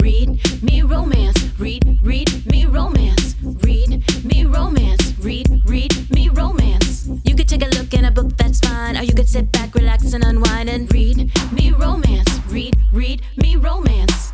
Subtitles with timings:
[0.00, 1.36] read me romance.
[1.58, 3.34] Read, read me romance.
[3.42, 5.18] Read me romance.
[5.18, 7.08] Read, read me romance.
[7.24, 8.96] You could take a look in a book, that's fine.
[8.96, 12.28] Or you could sit back, relax, and unwind and read me romance.
[12.46, 14.32] Read, read me romance.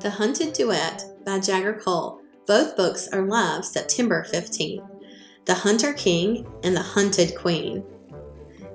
[0.00, 2.20] The Hunted Duet by Jagger Cole.
[2.46, 4.88] Both books are live September 15th.
[5.44, 7.82] The Hunter King and the Hunted Queen.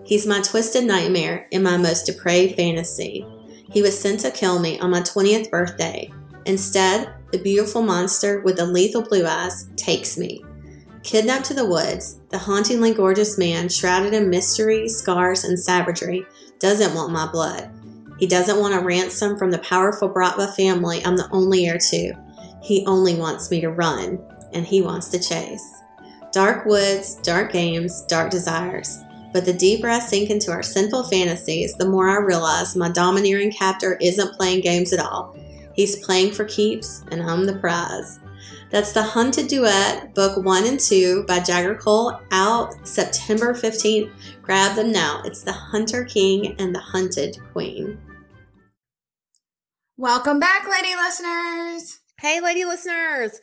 [0.03, 3.25] He's my twisted nightmare and my most depraved fantasy.
[3.73, 6.11] He was sent to kill me on my 20th birthday.
[6.45, 10.45] Instead, the beautiful monster with the lethal blue eyes takes me.
[11.01, 16.25] Kidnapped to the woods, the hauntingly gorgeous man, shrouded in mystery, scars, and savagery,
[16.59, 17.69] doesn't want my blood.
[18.19, 22.13] He doesn't want a ransom from the powerful Bratva family I'm the only heir to.
[22.61, 25.81] He only wants me to run, and he wants to chase.
[26.31, 28.99] Dark woods, dark games, dark desires.
[29.33, 33.51] But the deeper I sink into our sinful fantasies, the more I realize my domineering
[33.51, 35.35] captor isn't playing games at all.
[35.73, 38.19] He's playing for keeps, and I'm the prize.
[38.69, 44.11] That's The Hunted Duet, Book 1 and 2 by Jagger Cole, out September 15th.
[44.43, 45.21] Grab them now.
[45.25, 47.99] It's The Hunter King and the Hunted Queen.
[49.97, 51.99] Welcome back, lady listeners.
[52.19, 53.39] Hey, lady listeners.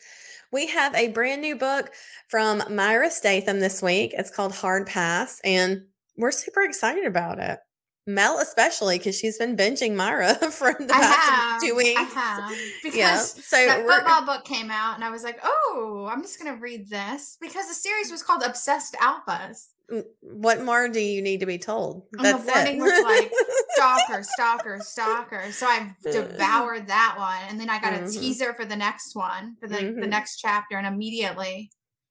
[0.53, 1.93] We have a brand new book
[2.29, 4.13] from Myra Statham this week.
[4.19, 5.85] It's called Hard Pass, and
[6.21, 7.59] we're super excited about it.
[8.07, 12.01] Mel, especially because she's been binging Myra for the past two weeks.
[12.01, 12.53] I have.
[12.83, 16.23] Because Yeah, so that we're- football book came out, and I was like, oh, I'm
[16.23, 19.69] just going to read this because the series was called Obsessed Alphas.
[19.93, 22.07] Mm, What more do you need to be told?
[22.15, 22.83] And the That's warning it.
[22.83, 23.31] was like,
[23.75, 25.53] Stalker, stalker, stalker.
[25.53, 27.49] So I devoured that one.
[27.51, 28.13] And then I got a Mhm.
[28.13, 30.09] teaser for the next one, for the, the Mhm.
[30.09, 30.77] next chapter.
[30.79, 31.71] And immediately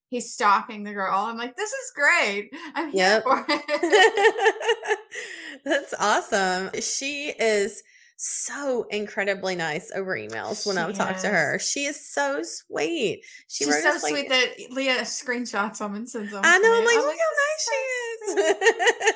[0.10, 1.14] he's stalking the girl.
[1.26, 2.52] I'm like, this is great.
[2.76, 3.24] I'm here Yep.
[3.24, 5.00] for it.
[5.66, 6.72] That's awesome.
[6.82, 7.84] She is
[8.22, 11.58] so incredibly nice over emails when I talk to her.
[11.60, 13.24] She is so sweet.
[13.48, 16.42] She She's so like- sweet that Leah screenshots them and sends them.
[16.44, 16.74] I know.
[16.78, 19.16] I'm like, I'm look how nice she is.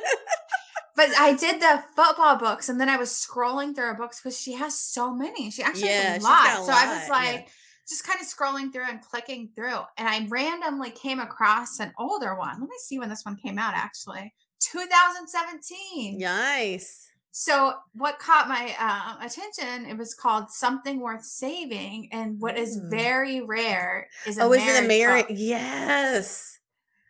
[0.96, 4.40] But I did the football books and then I was scrolling through her books because
[4.40, 5.50] she has so many.
[5.52, 6.62] She actually Yeah, has a lot.
[6.62, 7.46] a so I was like, yeah.
[7.88, 9.80] Just kind of scrolling through and clicking through.
[9.98, 12.60] And I randomly came across an older one.
[12.60, 14.34] Let me see when this one came out actually.
[14.62, 16.18] 2017.
[16.20, 17.08] nice.
[17.36, 19.90] So what caught my um, attention?
[19.90, 22.92] It was called Something Worth Saving, and what is Mm.
[22.92, 25.26] very rare is a Oh, is it a marriage.
[25.32, 26.60] Yes.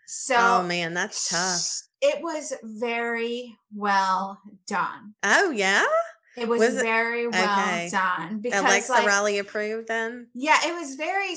[0.07, 1.81] So oh man, that's tough.
[2.01, 5.15] It was very well done.
[5.23, 5.83] Oh yeah.
[6.35, 7.89] It was, Was it- very well okay.
[7.91, 10.27] done because Alexa like, Riley approved then.
[10.33, 11.29] yeah, it was very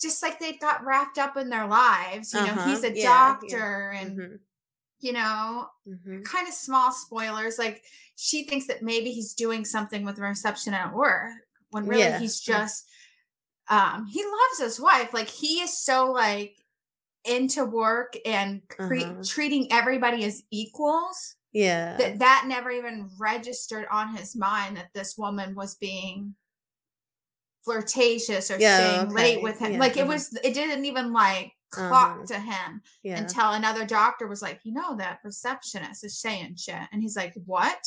[0.00, 2.34] just like they got wrapped up in their lives.
[2.34, 2.68] You know, Uh-huh.
[2.70, 3.08] he's a Yeah, yeah.
[3.08, 4.38] doctor and Mhm,
[4.98, 6.24] you know, mhm.
[6.24, 7.56] kind of small spoilers.
[7.58, 7.84] Like
[8.16, 11.32] she thinks that maybe he's doing something with the reception at work
[11.70, 12.18] when really Yeah.
[12.18, 12.88] he's just
[13.68, 15.14] um he loves his wife.
[15.14, 16.56] Like he is so like
[17.24, 19.22] into work and cre- Uh-huh.
[19.24, 21.96] treating everybody as equals Yeah.
[21.98, 26.34] that that never even registered on his mind that this woman was being
[27.64, 29.72] flirtatious or Yeah, staying late with him.
[29.72, 30.12] Yeah, Like it uh-huh.
[30.12, 32.26] was it didn't even like clock Uh-huh.
[32.26, 33.18] to him yeah.
[33.18, 36.74] until another doctor was like, you know, that receptionist is saying shit.
[36.92, 37.78] And he's like, what?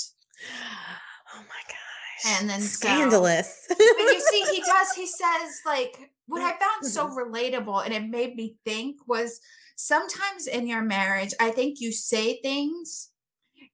[1.35, 2.39] oh my gosh.
[2.39, 3.65] And then so- scandalous.
[3.67, 7.33] But you see, he does, he says, like, what I found so Mm-hmm.
[7.33, 9.39] relatable and it made me think was
[9.75, 13.09] sometimes in your marriage, I think you say things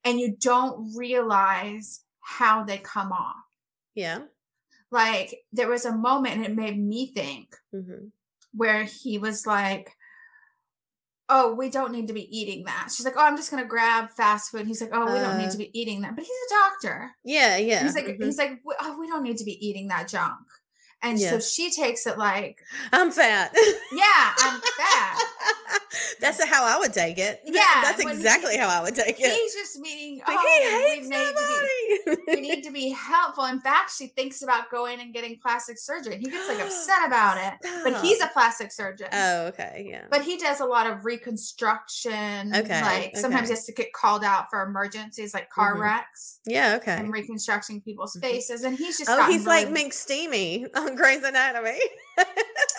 [0.03, 3.35] and you don't realize how they come off.
[3.95, 4.19] yeah.
[4.93, 8.07] Like, there was a moment and it made me think hmm
[8.53, 9.91] where he was like,
[11.29, 12.89] Oh, we don't need to be eating that.
[12.93, 14.67] She's like, Oh, I'm just gonna grab fast food.
[14.67, 15.51] He's like, Oh, we don't need Uh.
[15.51, 16.15] to be eating that.
[16.17, 17.11] But he's a doctor.
[17.23, 17.55] Yeah.
[17.55, 17.83] Yeah.
[17.83, 18.23] He's like, mhm.
[18.25, 20.35] he's like, "We- oh, we don't need to be eating that junk.
[21.01, 21.29] And Yeah.
[21.31, 22.59] so she takes it like,
[22.91, 23.55] I'm fat.
[23.93, 25.17] yeah, I'm fat.
[26.19, 27.41] That's how I would take it.
[27.45, 29.33] Yeah, That's when he- exactly how I would take it.
[29.33, 33.45] He's just meaning, Like, oh, he we need to be we need to be helpful.
[33.45, 36.17] In fact, she thinks about going and getting plastic surgery.
[36.17, 37.53] He gets like upset about it.
[37.83, 39.07] But he's a plastic surgeon.
[39.11, 39.85] Oh, okay.
[39.89, 40.05] Yeah.
[40.09, 42.55] But he does a lot of reconstruction.
[42.55, 43.47] Okay, Like sometimes okay.
[43.47, 45.81] he has to get called out for emergencies like car Mhm.
[45.81, 46.75] wrecks yeah.
[46.77, 46.93] Okay.
[46.93, 48.21] and reconstructing people's Mhm.
[48.21, 48.63] faces.
[48.63, 51.79] And he's just Oh, he's like really- McSteamy on Grey's Anatomy.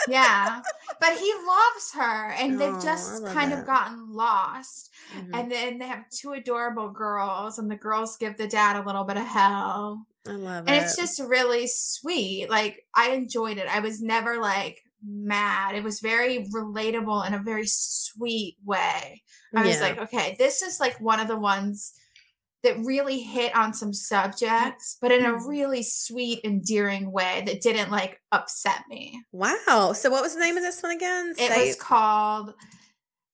[0.08, 0.60] yeah.
[1.00, 4.90] But he loves her and Oh, they've I just kind of gotten lost.
[5.16, 5.30] Mhm.
[5.34, 9.04] And then they have two adorable girls, and the girls give the dad a little
[9.04, 10.06] bit of hell.
[10.26, 10.72] I love And it.
[10.72, 12.48] And it's just really sweet.
[12.48, 13.66] Like, I enjoyed it.
[13.66, 15.74] I was never like mad.
[15.74, 19.22] It was very relatable in a very sweet way.
[19.54, 21.92] I was like, okay, this is like one of the ones
[22.62, 25.48] that really hit on some subjects, but in a Mhm.
[25.48, 29.22] really sweet, endearing way that didn't like upset me.
[29.32, 29.92] Wow.
[29.94, 31.30] So what was the name of this one again?
[31.38, 32.54] It Save- was called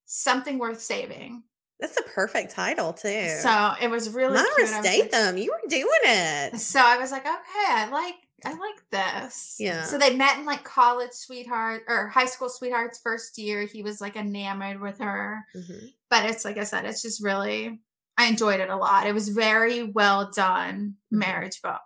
[0.07, 1.43] Something Worth Saving.
[1.81, 3.29] That's a perfect title too.
[3.41, 4.69] So it was really Myra cute.
[4.69, 6.59] Was like- Statham, you were doing it.
[6.59, 8.15] So I was like, okay, I like
[8.45, 9.57] I like this.
[9.59, 9.83] Yeah.
[9.83, 13.63] So they met in like college sweetheart or high school sweethearts first year.
[13.63, 15.45] He was like enamored with her.
[15.57, 15.93] Mhm.
[16.09, 17.81] But it's like I said, it's just really
[18.19, 19.07] I enjoyed it a lot.
[19.07, 21.19] It was very well done Mhm.
[21.19, 21.81] marriage book,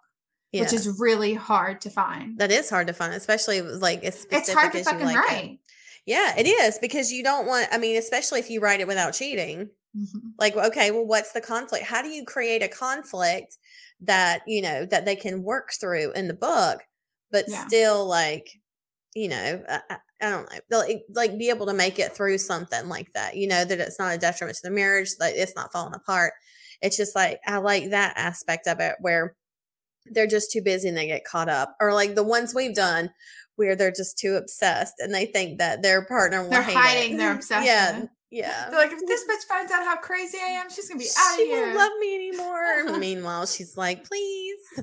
[0.50, 0.62] Yeah.
[0.62, 2.38] which is really hard to find.
[2.38, 5.18] that is hard to find, especially like specific It's hard to fucking like it.
[5.18, 5.58] write.
[6.06, 7.68] Yeah, it is because you don't want.
[7.70, 9.70] I mean, especially if you write it without cheating.
[9.96, 10.32] Mhm.
[10.38, 11.84] Like, okay, well, what's the conflict?
[11.84, 13.58] How do you create a conflict
[14.00, 16.80] that you know that they can work through in the book,
[17.30, 17.66] but Yeah.
[17.66, 18.48] still like,
[19.14, 22.88] you know, I, I- don't know, like, like be able to make it through something
[22.88, 23.36] like that.
[23.36, 26.32] You know, that it's not a detriment to the marriage, that it's not falling apart.
[26.80, 29.34] It's just like I like that aspect of it where
[30.06, 33.10] they're just too busy and they get caught up, or like the ones we've done
[33.56, 37.16] where they're just too obsessed and they think that their partner will They're hiding it.
[37.18, 38.08] their Yeah, obsession.
[38.30, 38.70] yeah.
[38.70, 41.32] They're like, if this bitch finds out how crazy I am, she's gonna be out
[41.34, 41.56] of here.
[41.56, 42.98] she won't love me anymore.
[42.98, 44.58] Meanwhile, she's like, please.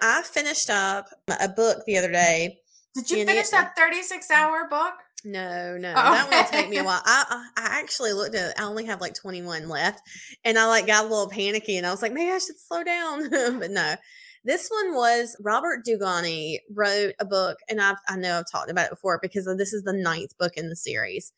[0.00, 1.06] I finished up
[1.40, 2.58] a book the other day.
[2.94, 4.94] Did you finish it- that 36 hour book?
[5.24, 7.00] No, no, Oh, that one take me a while.
[7.04, 8.58] I I actually looked at.
[8.58, 10.00] I only have like twenty one left,
[10.44, 12.82] and I like got a little panicky, and I was like, maybe I should slow
[12.82, 13.30] down.
[13.60, 13.94] but no,
[14.42, 18.86] this one was Robert Dugoni wrote a book, and I've I know I've talked about
[18.86, 21.32] it before because this is the ninth book in the series,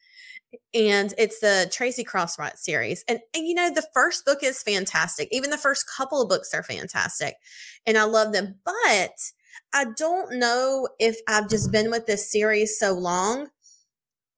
[0.72, 3.04] and it's the Tracy Crosswhite series.
[3.06, 5.28] And, and you know, the first book is fantastic.
[5.30, 7.34] Even the first couple of books are fantastic,
[7.84, 8.60] and I love them.
[8.64, 9.12] But
[9.72, 13.48] I don't know if I've just been with this series so long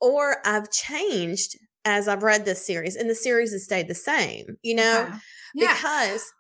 [0.00, 4.56] or I've changed as I've read this series and the series has stayed the same,
[4.62, 5.08] you know.
[5.54, 5.72] Yeah.
[5.72, 6.32] because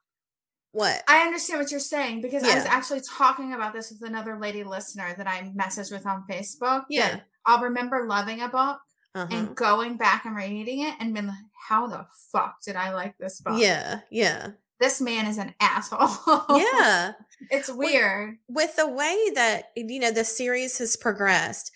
[0.72, 1.02] what?
[1.08, 4.62] I understand what you're saying because I was actually talking about this with another lady
[4.62, 6.84] listener that I messaged with on Facebook.
[6.90, 7.20] Yeah.
[7.46, 8.80] I'll remember loving a book
[9.14, 9.28] uh-huh.
[9.30, 11.36] and going back and reading it and being like,
[11.68, 13.58] how the fuck did I like this book?
[13.58, 16.44] Yeah, yeah, This man is an asshole.
[16.58, 17.12] yeah.
[17.50, 18.36] It's weird.
[18.48, 21.70] With the way that, you know, the series has progressed,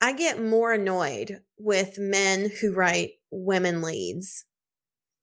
[0.00, 4.44] I get more annoyed with men who write women leads.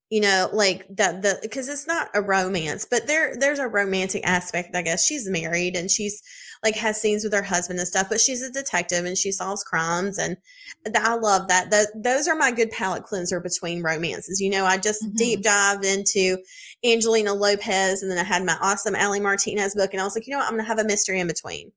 [0.09, 4.27] You know, like that the because it's not a romance, but there there's a romantic
[4.27, 5.05] aspect, I guess.
[5.05, 6.21] She's married and she's
[6.63, 9.63] like has scenes with her husband and stuff, but she's a detective and she solves
[9.63, 10.37] crimes and
[10.85, 11.71] th- I love that.
[11.71, 14.39] Th- those are my good palate cleanser between romances.
[14.39, 15.15] You know, I just Mhm.
[15.15, 16.37] deep dived into
[16.85, 20.27] Angelina Lopez and then I had my awesome Ali Martinez book and I was like,
[20.27, 21.71] you know what, I'm gonna have a mystery in between.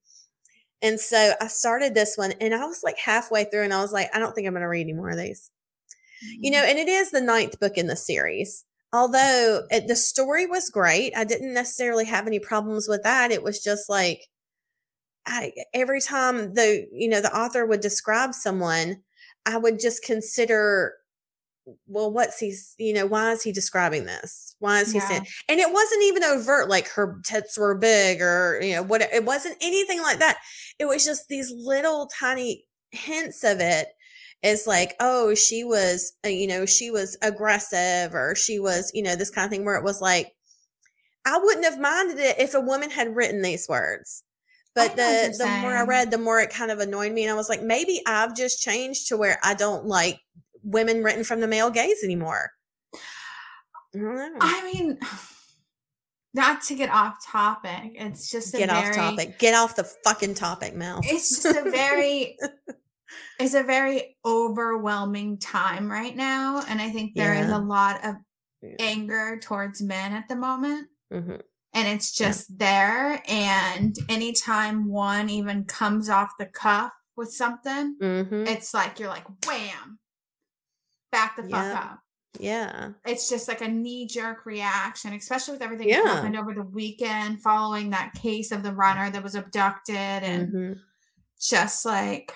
[0.83, 3.93] And so I started this one and I was like halfway through and I was
[3.93, 5.51] like, I don't think I'm gonna read any more of these.
[6.41, 8.65] You know, and it is the ninth book in the series.
[8.93, 13.33] Although it, the story was great, I didn't necessarily have any problems with that.
[13.33, 14.29] It was just like,
[15.27, 19.03] I every time the you know the author would describe someone,
[19.47, 20.95] I would just consider,
[21.87, 22.55] well, what's he?
[22.79, 24.57] You know, why is he describing this?
[24.59, 25.09] Why is he Yeah.
[25.09, 25.27] saying?
[25.49, 29.03] And it wasn't even overt, like her tits were big or you know what.
[29.03, 30.39] It wasn't anything like that.
[30.79, 33.89] It was just these little tiny hints of it
[34.43, 39.03] is like, oh, she was, uh, you know, she was aggressive or she was, you
[39.03, 40.33] know, this kind of thing where it was like,
[41.25, 44.23] I wouldn't have minded it if a woman had written these words.
[44.75, 47.23] But the the more I read, the more it kind of annoyed me.
[47.23, 50.21] And I was like, maybe I've just changed to where I don't like
[50.63, 52.51] women written from the male gaze anymore.
[53.95, 54.31] I.
[54.41, 54.99] I mean,
[56.35, 57.93] not to get off topic.
[57.95, 59.39] It's just a Get off topic.
[59.39, 61.01] Get off the fucking topic, Mel.
[61.05, 62.37] It's just a very
[63.39, 66.65] it's a very overwhelming time right now.
[66.69, 67.59] And I think there is Yeah.
[67.59, 68.17] a lot of
[68.63, 68.77] Yeah.
[68.81, 70.89] anger towards men at the moment.
[71.13, 71.41] Mhm.
[71.75, 72.29] And it's Yeah.
[72.29, 73.23] just there.
[73.29, 78.47] And anytime one even comes off the cuff with something, Mhm.
[78.49, 79.99] it's like you're like, wham,
[81.11, 81.79] back the fuck Yeah.
[81.79, 81.99] up.
[82.41, 82.91] Yeah.
[83.05, 86.03] It's just like a knee jerk reaction, especially with everything Yeah.
[86.03, 90.53] that happened over the weekend following that case of the runner that was abducted and
[90.53, 90.81] Mhm.
[91.41, 92.33] just like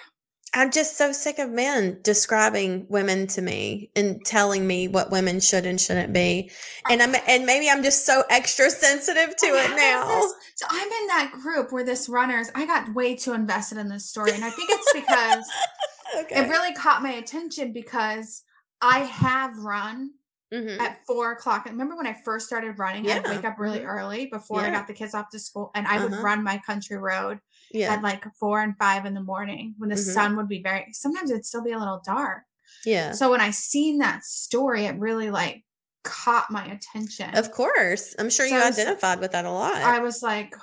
[0.54, 5.40] I'm just so sick of men describing women to me and telling me what women
[5.40, 6.50] should and shouldn't be.
[6.88, 10.20] And I'm and maybe I'm just so extra sensitive to it now.
[10.56, 14.08] so I'm in that group where this runners, I got way too invested in this
[14.08, 14.30] story.
[14.32, 15.48] And I think it's because
[16.18, 16.40] okay.
[16.40, 18.42] it really caught my attention because
[18.80, 20.12] I have run
[20.52, 20.80] Mhm.
[20.80, 21.66] at four o'clock.
[21.66, 23.36] Remember when I first started running, I'd Yeah.
[23.36, 23.86] wake up really Mhm.
[23.86, 26.22] early before I got the kids off to school and I would Uh-huh.
[26.22, 27.40] run my country road
[27.72, 27.92] Yeah.
[27.94, 30.14] at like four and five in the morning when the Mhm.
[30.14, 32.44] sun would be very sometimes it'd still be a little dark.
[32.84, 33.12] Yeah.
[33.12, 35.64] So when I seen that story, it really like
[36.04, 37.34] caught my attention.
[37.36, 38.14] Of course.
[38.18, 39.74] I'm sure So you was- identified with that a lot.
[39.74, 40.54] I was like,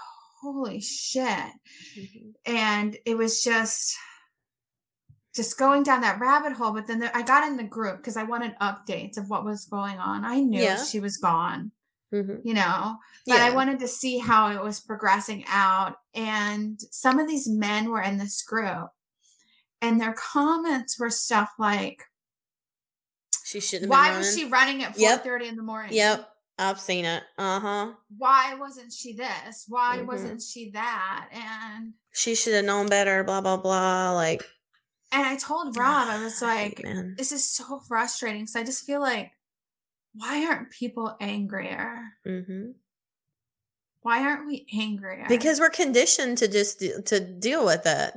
[0.42, 1.52] holy shit.
[1.98, 2.34] Mhm.
[2.46, 3.96] And it was just
[5.36, 6.72] just going down that rabbit hole.
[6.72, 9.66] But then there, I got in the group because I wanted updates of what was
[9.66, 10.24] going on.
[10.24, 10.82] I knew Yeah.
[10.82, 11.74] she was gone,
[12.16, 12.42] Mhm.
[12.46, 15.98] you know, but I wanted to see how it was progressing out.
[16.14, 18.90] And some of these men were in this group,
[19.82, 22.04] and their comments were stuff like,
[23.44, 25.24] She shouldn't "Why was she running at four Yep.
[25.24, 25.94] thirty in the morning?
[25.94, 26.30] Yep.
[26.58, 27.24] I've seen it.
[27.38, 27.94] Uh huh.
[28.18, 29.66] Why wasn't she this?
[29.68, 30.06] Why Mhm.
[30.08, 33.24] wasn't she that?" And She should have known better.
[33.26, 34.14] Blah blah blah.
[34.14, 34.42] Like,
[35.12, 36.82] and I told Rob, I was like,
[37.18, 39.32] this is so frustrating because I just feel like,
[40.18, 42.02] why aren't people angrier?
[42.26, 42.72] hmm
[44.02, 45.26] Why aren't we angrier?
[45.28, 48.14] Because we're conditioned to just de- to deal with it.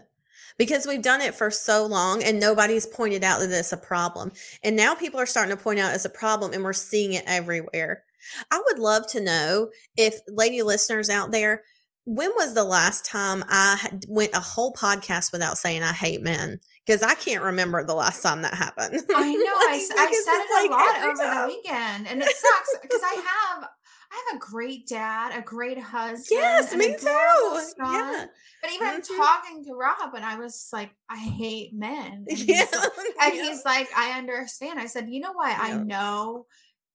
[0.58, 4.32] Because we've done it for so long and nobody's pointed out that it's a problem.
[4.64, 7.22] And now people are starting to point out it's a problem and we're seeing it
[7.26, 8.02] everywhere.
[8.50, 11.62] I would love to know if lady listeners out there,
[12.04, 16.58] when was the last time I went a whole podcast without saying I hate men?
[16.88, 19.02] Because I can't remember the last time that happened.
[19.14, 21.48] I know I, Like, I because said it like a lot over time.
[21.50, 23.68] the weekend, and it sucks because I have
[24.10, 26.26] I have a great dad, a great husband.
[26.30, 26.96] Yes, me too.
[26.98, 27.62] son.
[27.78, 28.24] Yeah.
[28.62, 32.24] But even talking to Rob, and I was like, I hate men.
[32.30, 32.64] And Yeah.
[32.64, 33.42] he's like- and yeah.
[33.42, 34.80] he's like, I understand.
[34.80, 36.46] I said, you know why I know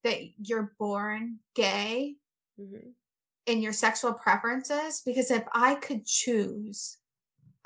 [0.02, 2.16] that you're born gay
[2.60, 2.94] Mhm.
[3.46, 6.98] in your sexual preferences because if I could choose,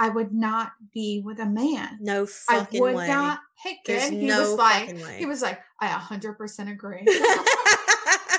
[0.01, 1.99] I would not be with a man.
[2.01, 3.09] No fucking I would way.
[3.09, 4.13] not pick There's it.
[4.13, 5.17] He no was like, way.
[5.19, 7.05] he was like, I 100% agree.
[7.07, 8.39] I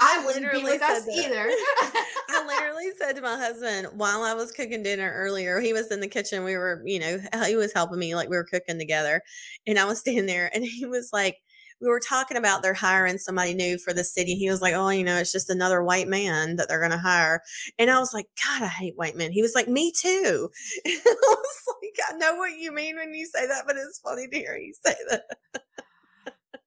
[0.00, 1.12] I wouldn't be with us that.
[1.12, 1.48] either.
[2.28, 6.00] I literally said to my husband while I was cooking dinner earlier, he was in
[6.00, 6.44] the kitchen.
[6.44, 9.22] We were, you know, he was helping me like we were cooking together.
[9.66, 11.38] And I was standing there and he was like,
[11.82, 14.34] we were talking about they're hiring somebody new for the city.
[14.36, 16.98] He was like, Oh, you know, it's just another white man that they're going to
[16.98, 17.42] hire.
[17.78, 19.32] And I was like, God, I hate white men.
[19.32, 20.48] He was like, Me too.
[20.84, 24.00] And I was like, I know what you mean when you say that, but it's
[24.00, 25.22] funny to hear you say that.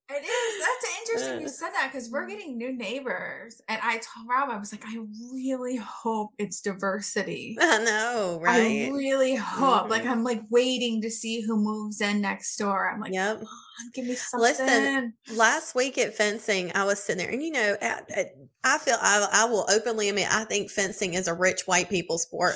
[0.08, 0.62] It is.
[0.62, 3.60] That's interesting you said that because we're getting new neighbors.
[3.68, 4.98] And I told Rob, I was like, I
[5.34, 7.58] really hope it's diversity.
[7.62, 8.88] I know, right?
[8.88, 9.90] I really hope.
[9.90, 10.12] Like, Mhm.
[10.12, 12.88] I'm like waiting to see who moves in next door.
[12.88, 13.42] I'm like, Yep.
[13.42, 13.48] on,
[13.96, 14.42] give me something.
[14.42, 18.08] Listen, last week at fencing, I was sitting there, and you know, at,
[18.64, 22.20] I feel I, I will openly admit I think fencing is a rich white people
[22.20, 22.56] sport.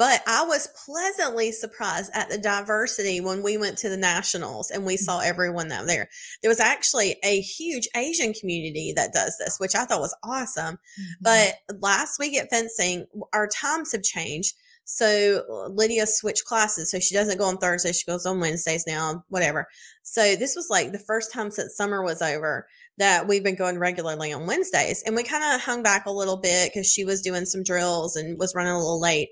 [0.00, 4.86] But I was pleasantly surprised at the diversity when we went to the nationals and
[4.86, 6.08] we saw everyone that there.
[6.40, 10.78] There was actually a huge Asian community that does this, which I thought was awesome.
[10.98, 11.04] Mhm.
[11.20, 14.54] But last week at fencing, our times have changed.
[14.86, 16.90] So Lydia switched classes.
[16.90, 17.92] So she doesn't go on Thursday.
[17.92, 19.68] She goes on Wednesdays now, whatever.
[20.02, 22.66] So this was like the first time since summer was over
[22.96, 25.02] that we've been going regularly on Wednesdays.
[25.04, 28.16] And we kind of hung back a little bit because she was doing some drills
[28.16, 29.28] and was running a little late.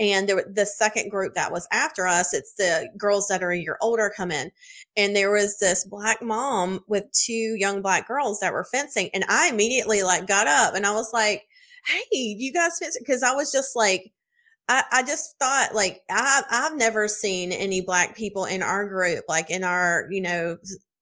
[0.00, 3.58] And there, the second group that was after us, it's the girls that are a
[3.58, 4.50] year older come in.
[4.96, 9.10] And there was this black mom with two young black girls that were fencing.
[9.14, 11.44] And I immediately like got up and I was like,
[11.86, 12.96] Hey, you guys fence?
[13.06, 14.12] Cause I was just like,
[14.68, 19.24] I, I just thought like I, I've never seen any black people in our group,
[19.28, 20.56] like in our, you know,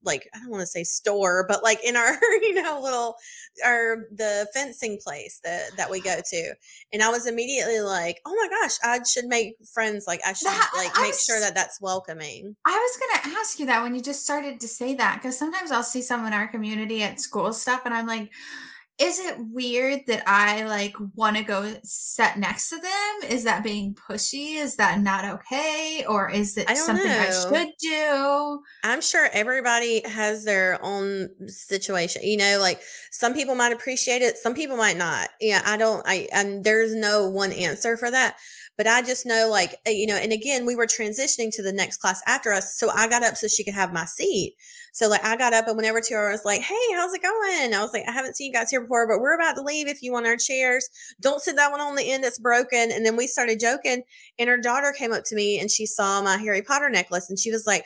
[0.05, 3.17] like I don't want to say store, but like in our, you know, little
[3.65, 6.55] our the fencing place that that we go to.
[6.93, 10.07] And I was immediately like, oh my gosh, I should make friends.
[10.07, 12.57] Like I should That- like I make was- sure that that's welcoming.
[12.67, 15.39] I was going to ask you that when you just started to say that, because
[15.39, 18.31] sometimes I'll see some in our community at school stuff, and I'm like,
[19.01, 23.31] is it weird that I like want to go sit next to them?
[23.31, 24.57] Is that being pushy?
[24.57, 26.05] Is that not okay?
[26.07, 28.63] Or is it I something I should do?
[28.85, 32.23] I'm sure everybody has their own situation.
[32.25, 35.31] You know, like some people might appreciate it, some people might not.
[35.41, 38.37] Yeah, I don't I and there's no one answer for that.
[38.81, 41.71] But I just know like uh, you know, and again, we were transitioning to the
[41.71, 44.57] next class after us, so I got up so she could have my seat.
[44.95, 47.83] So like I got up and whenever Tiara was like, "Hey, how's it going?" I
[47.83, 49.87] was like, "I haven't seen you guys here before, but we're about to leave.
[49.87, 50.89] If you want our chairs,
[51.21, 54.03] don't sit that one on the end that's broken." And then we started joking,
[54.39, 57.39] and her daughter came up to me and she saw my Harry Potter necklace, and
[57.39, 57.85] she was like,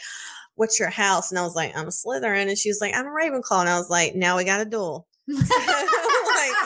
[0.54, 3.06] "What's your house?" And I was like, "I'm a Slytherin," and she was like, "I'm
[3.06, 6.56] a Ravenclaw," and I was like, "Now we got a duel." like,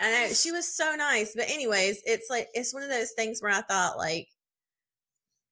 [0.00, 1.32] and she was so nice.
[1.34, 4.28] But anyways, it's like it's one of those things where I thought like,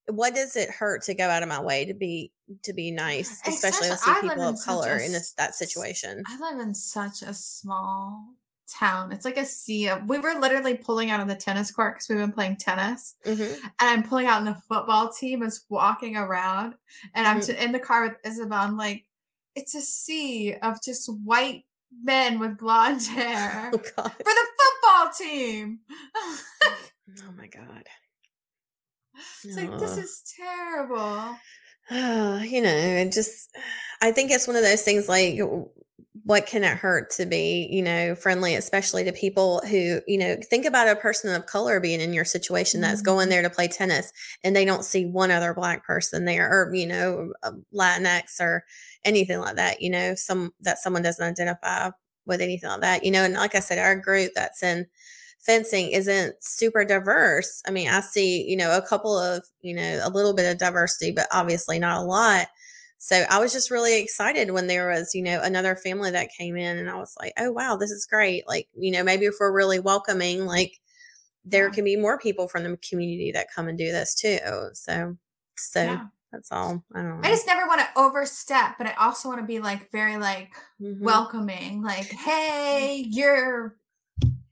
[0.09, 2.33] what does it hurt to go out of my way to be
[2.63, 6.23] to be nice, especially I see people of such a color in this that situation.
[6.27, 8.25] I live in such a small
[8.69, 9.13] town.
[9.13, 10.09] It's like a sea of.
[10.09, 13.33] We were literally pulling out of the tennis court because we've been playing tennis, hmm
[13.43, 16.75] and I'm pulling out, and the football team is walking around,
[17.15, 17.47] and I'm Mhm.
[17.47, 18.61] t- in the car with Isabel.
[18.61, 19.05] I'm like,
[19.55, 21.65] it's a sea of just white
[22.03, 25.81] men with blonde oh, hair Oh for the football team.
[27.19, 27.85] Oh my God.
[29.45, 31.37] it's like this is terrible.
[31.91, 33.57] you know, it just,
[34.03, 35.39] I think it's one of those things like,
[36.25, 40.37] what can it hurt to be, you know, friendly, especially to people who, you know,
[40.51, 43.31] think about a person of color being in your situation that's going Mhm.
[43.31, 44.13] there to play tennis
[44.45, 47.33] and they don't see one other black person there or, you know,
[47.75, 48.65] Latinx or
[49.05, 51.91] anything like that, you know, some that someone doesn't identify
[52.25, 54.87] with anything like that, you know, and like I said, our group that's in
[55.41, 57.63] fencing isn't super diverse.
[57.67, 60.59] I mean, I see, you know, a couple of, you know, a little bit of
[60.59, 62.49] diversity, but obviously not a lot.
[62.99, 66.57] So I was just really excited when there was, you know, another family that came
[66.57, 68.47] in and I was like, oh, wow, this is great.
[68.49, 70.81] Like, you know, maybe if we're really welcoming, like
[71.45, 71.75] there Yeah.
[71.75, 74.39] can be more people from the community that come and do this too.
[74.75, 75.17] So,
[75.57, 76.07] so Yeah.
[76.33, 76.85] that's all.
[76.95, 77.29] I don't know.
[77.29, 80.55] I just never want to overstep, but I also want to be like very like
[80.81, 81.03] Mhm.
[81.05, 81.83] welcoming.
[81.83, 83.77] Like, hey, you're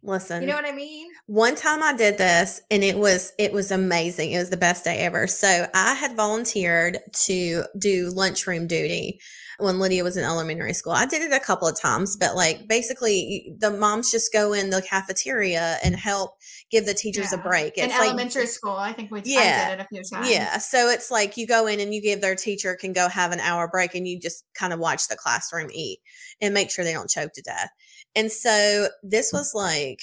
[0.07, 1.09] Listen, you know what I mean?
[1.27, 4.33] one time I did this and it was it was amazing.
[4.33, 5.27] It was the best day ever.
[5.27, 9.19] So I had volunteered to do lunchroom duty
[9.59, 10.93] when Lydia was in elementary school.
[10.93, 14.69] I did it a couple of times, but like basically the moms just go in
[14.69, 16.33] the cafeteria and help
[16.71, 17.43] give the teachers a Yeah.
[17.43, 17.79] break.
[17.79, 19.71] In It's like elementary school, I think we Yeah.
[19.71, 20.29] did it a few times.
[20.29, 20.59] yeah.
[20.59, 23.41] So it's like you go in and you give their teacher can go have an
[23.41, 26.01] hour break and you just kind of watch the classroom eat
[26.43, 27.71] and make sure they don't choke to death.
[28.17, 30.01] And so this was like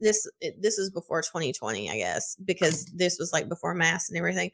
[0.00, 4.50] this this is before 2020, I guess, because this was like before mass and everything.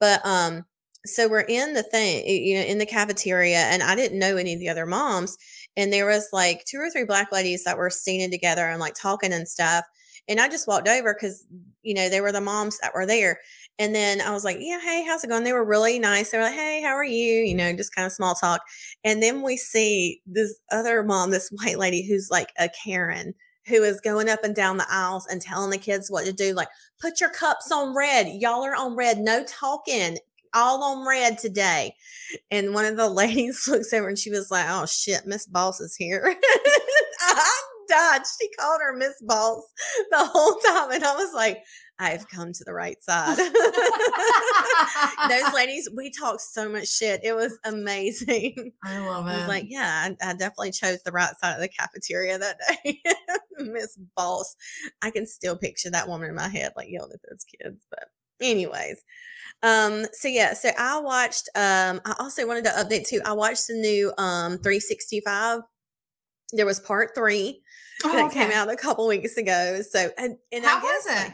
[0.00, 0.64] But um
[1.06, 4.54] so we're in the thing, you know, in the cafeteria and I didn't know any
[4.54, 5.36] of the other moms
[5.76, 8.94] and there was like two or three black ladies that were standing together and like
[8.94, 9.84] talking and stuff.
[10.28, 11.44] And I just walked over cuz
[11.82, 13.40] you know, they were the moms that were there.
[13.78, 15.42] And then I was like, yeah, hey, how's it going?
[15.42, 16.30] They were really nice.
[16.30, 17.42] They were like, hey, how are you?
[17.42, 18.60] You know, just kind of small talk.
[19.02, 23.34] And then we see this other mom, this white lady who's like a Karen,
[23.66, 26.54] who is going up and down the aisles and telling the kids what to do.
[26.54, 26.68] Like,
[27.00, 28.28] put your cups on red.
[28.28, 29.18] Y'all are on red.
[29.18, 30.18] No talking.
[30.54, 31.96] All on red today.
[32.52, 35.80] And one of the ladies looks over and she was like, oh shit, Miss Boss
[35.80, 36.36] is here.
[37.20, 38.22] I'm died.
[38.40, 39.62] She called her Miss Boss
[40.10, 40.92] the whole time.
[40.92, 41.62] And I was like,
[41.98, 43.36] I've come to the right side.
[45.28, 47.20] Those ladies, we talked so much shit.
[47.24, 48.72] It was amazing.
[48.84, 49.48] I love I was it.
[49.48, 53.00] like, yeah, I, I definitely chose the right side of the cafeteria that day.
[53.58, 54.56] Miss Boss.
[55.02, 57.84] I can still picture that woman in my head, like yelling at those kids.
[57.90, 58.08] But
[58.40, 59.02] anyways.
[59.62, 63.20] Um, so yeah, so I watched um I also wanted to update too.
[63.24, 65.60] I watched the new um 365.
[66.52, 67.62] There was part three
[68.04, 68.40] Oh, that okay.
[68.46, 69.80] came out a couple weeks ago.
[69.88, 71.32] So and, and I How guess, was like, it?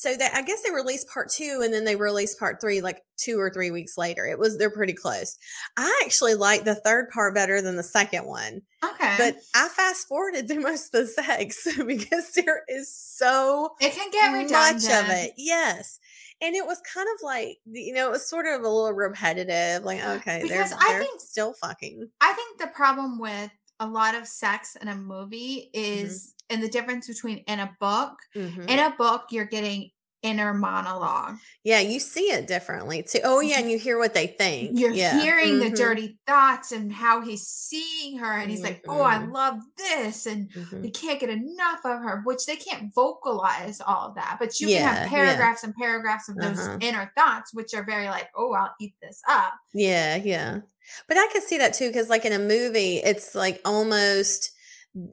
[0.00, 3.02] So that I guess they released part two and then they released part three like
[3.18, 4.24] two or three weeks later.
[4.24, 5.36] It was they're pretty close.
[5.76, 9.14] I actually like the third part better than the second one, Okay.
[9.18, 14.10] but I fast forwarded through most of the sex because there is so it can
[14.10, 14.82] get redundant.
[14.84, 15.32] much of it.
[15.36, 15.98] Yes.
[16.40, 19.84] And it was kind of like, you know, it was sort of a little repetitive.
[19.84, 22.08] Like, okay, they're, Because I they're think- still fucking.
[22.22, 26.04] I think the problem with a lot of sex in a movie Mm-hmm.
[26.06, 28.14] is and the difference between in a book.
[28.34, 28.66] Mhm.
[28.68, 29.90] In a book, you're getting
[30.22, 31.38] inner monologue.
[31.64, 33.20] Yeah, you see it differently too.
[33.24, 34.78] Oh, yeah, and you hear what they think.
[34.78, 35.14] You're yeah.
[35.20, 35.72] hearing the Mhm.
[35.72, 39.26] dirty thoughts and how he's seeing her, and he's like, "Oh, I Mhm.
[39.26, 40.82] love this," and Mhm.
[40.82, 42.20] we can't get enough of her.
[42.24, 45.48] Which they can't vocalize all of that, but you can Yeah, have yeah.
[45.48, 46.80] paragraphs and paragraphs of those Uh-huh.
[46.80, 50.60] inner thoughts, which are very like, "Oh, I'll eat this up." Yeah, yeah.
[51.06, 54.50] But I could see that too because, like in a movie, it's like almost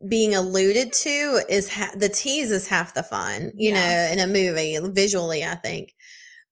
[0.07, 4.07] being alluded to is ha- the tease is half the fun, you Yeah.
[4.07, 5.43] know, in a movie visually.
[5.43, 5.93] I think.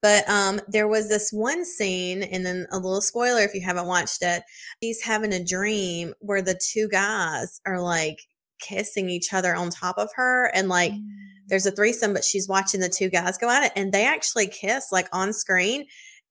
[0.01, 3.87] But um, there was this one scene, and then a little spoiler if you haven't
[3.87, 4.43] watched it.
[4.79, 8.19] He's having a dream where the two guys are like
[8.59, 11.01] kissing each other on top of her, and like Mm.
[11.47, 14.47] there's a threesome, but she's watching the two guys go at it, and they actually
[14.47, 15.85] kiss like on screen.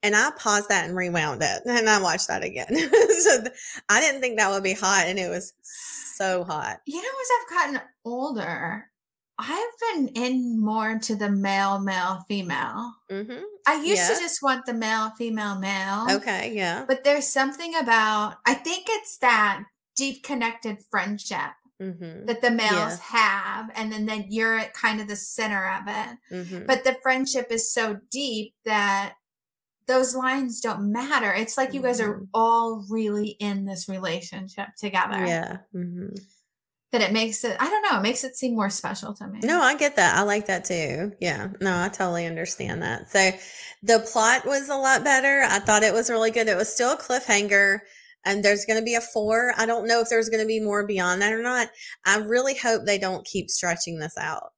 [0.04, 2.68] And I paused that and rewound it, and I watched that again.
[3.22, 3.52] so th-
[3.88, 6.76] I didn't think that would be hot, and it was so hot.
[6.86, 8.90] You know, as I've gotten older,
[9.38, 12.94] I've been in more to the male, male, female.
[13.10, 14.14] hmm I used Yeah.
[14.14, 16.06] to just want the male, female, male.
[16.16, 16.84] Okay, yeah.
[16.86, 19.62] But there's something about, I think it's that
[19.96, 22.98] deep connected friendship hmm that the males Yeah.
[23.00, 23.70] have.
[23.74, 26.18] And then, then you're at kind of the center of it.
[26.46, 29.14] hmm But the friendship is so deep that
[29.86, 31.32] those lines don't matter.
[31.32, 32.28] It's like you guys are Mhm.
[32.32, 35.24] all really in this relationship together.
[35.26, 35.58] Yeah.
[35.72, 36.08] hmm
[36.92, 39.40] That it makes it, I don't know, it makes it seem more special to me.
[39.42, 40.16] No, I get that.
[40.16, 41.12] I like that too.
[41.20, 41.48] Yeah.
[41.60, 43.10] No, I totally understand that.
[43.10, 43.32] So
[43.82, 45.42] the plot was a lot better.
[45.42, 46.46] I thought it was really good.
[46.48, 47.80] It was still a cliffhanger.
[48.26, 49.52] and there's going to be a four.
[49.58, 51.68] I don't know if there's going to be more beyond that or not.
[52.06, 54.53] I really hope they don't keep stretching this out.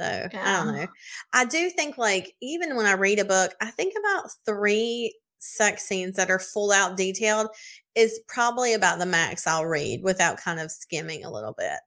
[0.00, 0.86] So I don't know.
[1.32, 5.84] I do think like even when I read a book, I think about three sex
[5.84, 7.48] scenes that are full out detailed
[7.94, 11.78] is probably about the max I'll read without kind of skimming a little bit.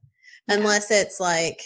[0.48, 0.56] Yeah.
[0.56, 1.62] Unless it's like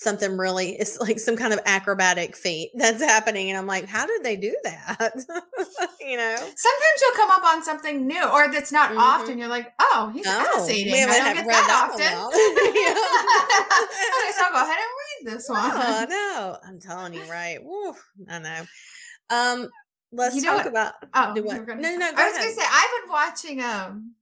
[0.00, 4.06] something really it's like some kind of acrobatic feat that's happening and I'm like, how
[4.06, 5.10] did they do that?
[6.00, 6.36] you know?
[6.36, 8.98] Sometimes you'll come up on something new or that's not Mhm.
[8.98, 9.38] often.
[9.38, 10.30] You're like, oh, he's Oh,
[10.62, 10.92] ass eating.
[10.92, 12.06] we I don't get read that, often.
[12.06, 12.14] okay,
[14.34, 15.72] so I'll go ahead and read this one.
[15.74, 17.58] Oh no, I'm telling you, right?
[17.62, 17.92] Woo,
[18.28, 18.66] I know.
[19.30, 19.68] Um,
[20.12, 20.94] let's You know talk what- about.
[21.12, 21.66] Oh, do what?
[21.66, 22.42] gonna No, no, go I was ahead.
[22.42, 23.60] gonna say I've been watching.
[23.62, 24.14] Um,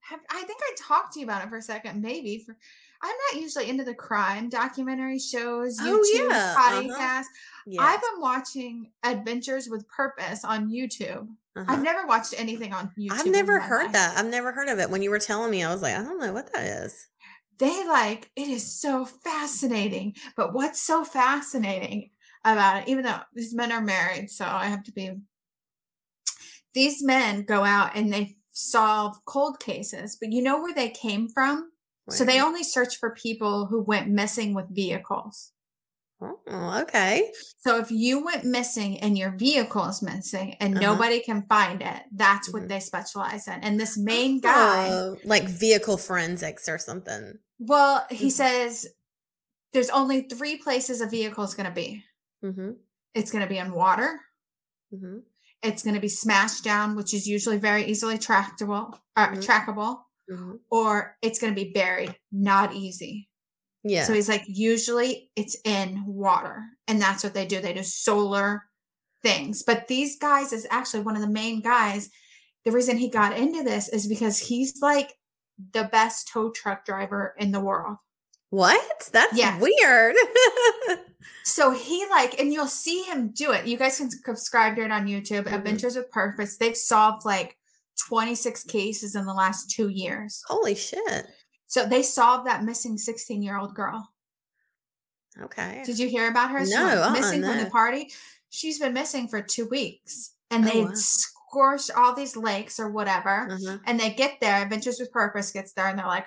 [0.00, 2.42] have, I think I talked to you about it for a second, maybe.
[2.44, 2.54] For
[3.02, 6.82] I'm not usually into the crime documentary shows, YouTube, Oh, yeah, uh-huh.
[6.82, 7.24] podcasts.
[7.66, 7.80] Yes.
[7.80, 11.28] I've been watching Adventures with Purpose on YouTube.
[11.56, 11.64] uh-huh.
[11.68, 13.12] I've never watched anything on YouTube.
[13.12, 13.92] I've never heard life.
[13.92, 14.16] that.
[14.18, 14.90] I've never heard of it.
[14.90, 17.06] When you were telling me, I was like, I don't know what that is.
[17.58, 20.14] They like it is so fascinating.
[20.36, 22.10] But what's so fascinating
[22.44, 25.10] about it, even though these men are married, so I have to be
[26.74, 31.28] these men go out and they solve cold cases, but you know where they came
[31.28, 31.70] from?
[32.10, 35.52] So they only search for people who went missing with vehicles.
[36.20, 37.30] Oh, okay.
[37.58, 40.80] So if you went missing and your vehicle is missing and Uh-huh.
[40.94, 42.68] nobody can find it, that's what Mhm.
[42.68, 43.60] they specialize in.
[43.62, 47.38] And this main guy, Oh, like vehicle forensics or something.
[47.60, 48.32] well, he Mhm.
[48.32, 48.86] says
[49.72, 52.04] there's only three places a vehicle is going to be.
[52.44, 52.72] Mm-hmm.
[53.14, 54.20] It's going to be in water.
[54.92, 55.18] Mm-hmm.
[55.62, 59.44] It's going to be smashed down, which is usually very easily tractable, uh, Mhm.
[59.44, 60.56] trackable, Mm-hmm.
[60.70, 62.14] or it's going to be buried.
[62.30, 63.28] Not easy.
[63.84, 64.04] Yeah.
[64.04, 66.62] So he's like, usually it's in water.
[66.86, 67.60] And that's what they do.
[67.60, 68.62] They do solar
[69.22, 69.62] things.
[69.62, 72.10] But these guys is actually one of the main guys.
[72.64, 75.14] The reason he got into this is because he's like
[75.72, 77.96] the best tow truck driver in the world.
[78.50, 79.10] what?
[79.12, 79.58] That's Yeah.
[79.58, 80.16] weird.
[81.44, 83.66] So he like, and you'll see him do it.
[83.66, 85.52] You guys can subscribe to it on YouTube, Mhm.
[85.54, 86.56] Adventures with Purpose.
[86.56, 87.56] They've solved like
[88.06, 90.42] 26 cases in the last two years.
[90.46, 91.26] Holy shit.
[91.66, 94.08] So they solved that missing 16 year old girl.
[95.42, 95.82] Okay.
[95.84, 96.64] Did you hear about her?
[96.64, 98.10] No, uh-uh, missing from the party.
[98.50, 100.90] She's been missing for two weeks, and Oh, they wow.
[100.94, 103.48] scorched all these lakes or whatever.
[103.52, 103.78] Uh-huh.
[103.86, 104.62] And they get there.
[104.62, 106.26] Adventures with Purpose gets there, and they're like,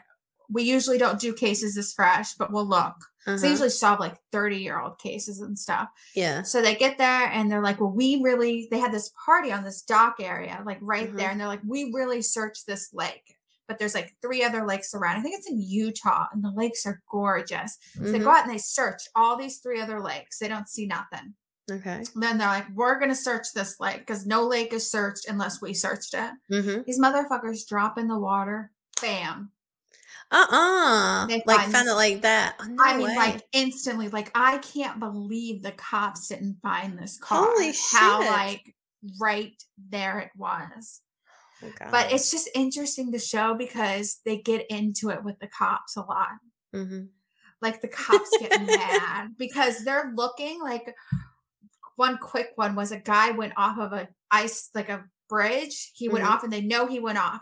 [0.50, 3.42] "We usually don't do cases this fresh, but we'll look." So Uh-huh.
[3.42, 5.90] they usually solve like 30 year old cases and stuff.
[6.16, 6.42] Yeah.
[6.42, 9.64] So they get there and they're like, well, we really, they had this party on
[9.64, 11.18] this dock area, like right Mhm.
[11.18, 11.30] there.
[11.30, 13.36] And they're like, we really searched this lake.
[13.68, 15.18] But there's like three other lakes around.
[15.18, 17.78] I think it's in Utah and the lakes are gorgeous.
[17.94, 18.24] So they Mhm.
[18.24, 20.40] go out and they search all these three other lakes.
[20.40, 21.36] They don't see nothing.
[21.72, 22.04] Okay.
[22.16, 25.62] Then they're like, we're going to search this lake because no lake is searched unless
[25.62, 26.32] we searched it.
[26.52, 26.82] Mm-hmm.
[26.88, 28.72] These motherfuckers drop in the water.
[29.00, 29.52] Bam.
[30.32, 31.28] Uh-uh.
[31.28, 32.56] They Like found it like that.
[32.60, 33.16] Oh, no I mean, way.
[33.16, 37.46] like instantly, like I can't believe the cops didn't find this car.
[37.52, 38.32] Holy How shit.
[38.32, 38.76] like
[39.20, 41.02] right there it was.
[41.64, 45.96] Oh, But it's just interesting to show because they get into it with the cops
[45.98, 46.30] a lot.
[46.74, 47.10] Mhm.
[47.62, 50.96] Like the cops get mad because they're looking like
[51.98, 55.92] one quick one was a guy went off of a ice like a bridge.
[55.94, 56.30] He went Mhm.
[56.30, 57.42] off and they know he went off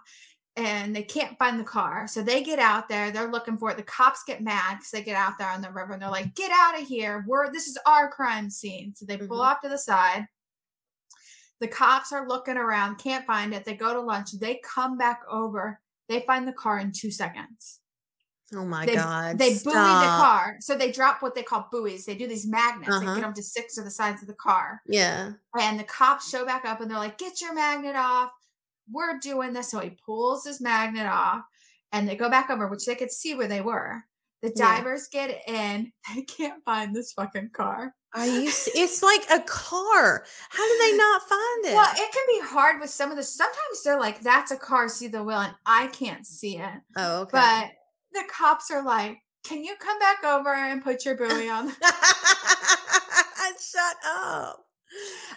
[0.60, 2.06] and they can't find the car.
[2.08, 3.78] So they get out there, they're looking for it.
[3.78, 6.36] The cops get mad because they get out there on the river and they're like,
[6.36, 7.24] get out of here.
[7.28, 8.94] We're this is our crime scene.
[8.96, 9.46] So they pull Mhm.
[9.46, 10.28] off to the side.
[11.62, 13.66] The cops are looking around, can't find it.
[13.66, 14.32] They go to lunch.
[14.34, 15.80] They come back over.
[16.08, 17.80] They find the car in two seconds.
[18.54, 19.38] Oh my They, God.
[19.38, 20.56] they buoy the car.
[20.60, 22.06] So they drop what they call buoys.
[22.06, 23.14] They do these magnets Uh-huh.
[23.16, 24.82] get them to six of the sides of the car.
[24.88, 25.34] Yeah.
[25.60, 28.32] And the cops show back up and they're like, get your magnet off.
[28.92, 29.72] We're doing this.
[29.72, 31.44] So he pulls his magnet off
[31.92, 34.04] and they go back over, which they could see where they were.
[34.42, 34.76] The Yeah.
[34.78, 35.92] divers get in.
[36.16, 37.94] They can't find this fucking car.
[38.16, 38.48] Are you?
[38.50, 40.26] It's like a car.
[40.50, 41.76] How do they not find it?
[41.76, 43.22] Well, it can be hard with some of the.
[43.24, 46.82] Sometimes they're like, "That's a car, see the wheel," and I can't see it.
[46.96, 47.38] oh, okay.
[47.38, 47.72] But
[48.14, 51.68] the cops are like, "Can you come back over and put your buoy on?"
[53.60, 54.66] Shut up.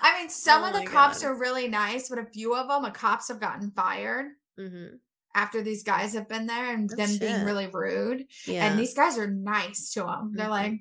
[0.03, 1.29] I mean, some Oh of the cops God.
[1.29, 4.27] are really nice, but a few of them, the cops have gotten fired
[4.59, 4.97] Mm-hmm.
[5.35, 8.27] after these guys have been there and Oh, them being really rude.
[8.47, 8.67] Yeah.
[8.67, 10.33] And these guys are nice to them.
[10.35, 10.51] They're Mhm.
[10.51, 10.73] like,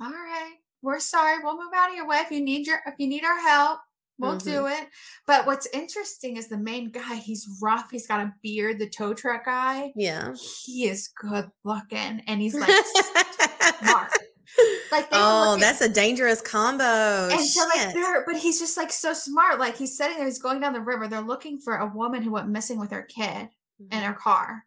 [0.00, 1.42] "All right, we're sorry.
[1.42, 3.80] We'll move out of your way if you need your if you need our help."
[4.16, 4.48] We'll Mm-hmm.
[4.48, 4.88] do it.
[5.26, 7.90] But what's interesting is the main guy, he's rough.
[7.90, 9.92] He's got a beard, the tow truck guy.
[9.96, 10.34] yeah.
[10.62, 12.70] he is good looking and he's like
[13.80, 14.12] smart.
[14.92, 17.28] Like they oh, that's a dangerous combo.
[17.32, 19.58] and so like they're but he's just like so smart.
[19.58, 21.08] Like he's sitting there, he's going down the river.
[21.08, 23.48] They're looking for a woman who went missing with her kid
[23.80, 24.04] in Mm-hmm.
[24.06, 24.64] her car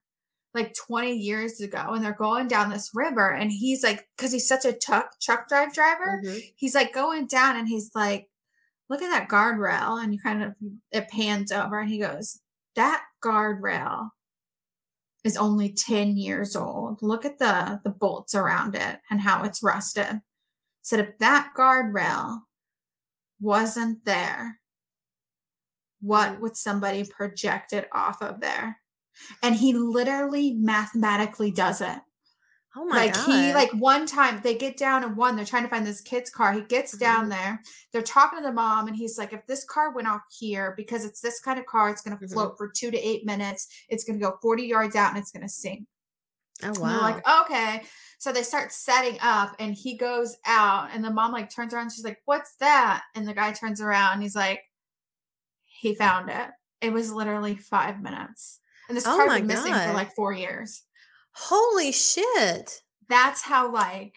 [0.54, 4.48] like 20 years ago and they're going down this river and he's like because he's
[4.48, 6.42] such a truck truck drive driver Mhm.
[6.58, 8.28] he's like going down and he's like
[8.90, 10.56] look at that guardrail and you kind of
[10.92, 12.40] it pans over and he goes
[12.76, 14.10] that guardrail
[15.28, 17.02] is only 10 years old.
[17.02, 20.22] Look at the the bolts around it and how it's rusted.
[20.82, 22.40] Said if that guardrail
[23.40, 24.60] wasn't there
[26.02, 28.80] what would somebody project it off of there?
[29.42, 32.00] And he literally mathematically does it
[32.80, 33.26] Oh my like god.
[33.26, 36.30] he like one time they get down and one they're trying to find this kid's
[36.30, 37.30] car he gets down Mhm.
[37.30, 37.62] there
[37.92, 41.04] they're talking to the mom and he's like if this car went off here because
[41.04, 42.32] it's this kind of car it's going to Mhm.
[42.32, 45.32] float for two to eight minutes it's going to go 40 yards out and it's
[45.32, 45.88] going to sink
[46.64, 47.02] oh wow.
[47.02, 47.84] like okay
[48.20, 51.92] so they start setting up and he goes out and the mom like turns around
[51.92, 54.62] she's like what's that and the guy turns around and he's like
[55.66, 56.50] he found it
[56.82, 60.32] it was literally five minutes and this Oh car's my been missing for like four
[60.32, 60.84] years
[61.40, 62.82] Holy shit.
[63.10, 64.14] that's how like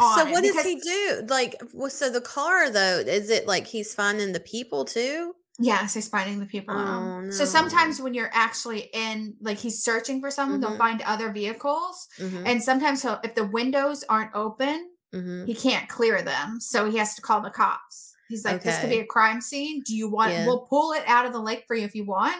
[0.00, 1.22] So what does he do?
[1.28, 5.34] Like, well, so the car though, is it like he's finding the people too?
[5.58, 6.74] Yes, he's finding the people.
[6.76, 10.62] Oh, So sometimes when you're actually in, like he's searching for someone, Mhm.
[10.68, 12.46] they'll find other vehicles, Mm-hmm.
[12.46, 15.46] and sometimes he'll, if the windows aren't open, mm-hmm.
[15.46, 18.14] he can't clear them, so he has to call the cops.
[18.28, 19.82] He's like, "This could be a crime scene.
[19.86, 20.32] Do you want?
[20.32, 20.46] Yeah.
[20.46, 22.36] We'll pull it out of the lake for you if you want,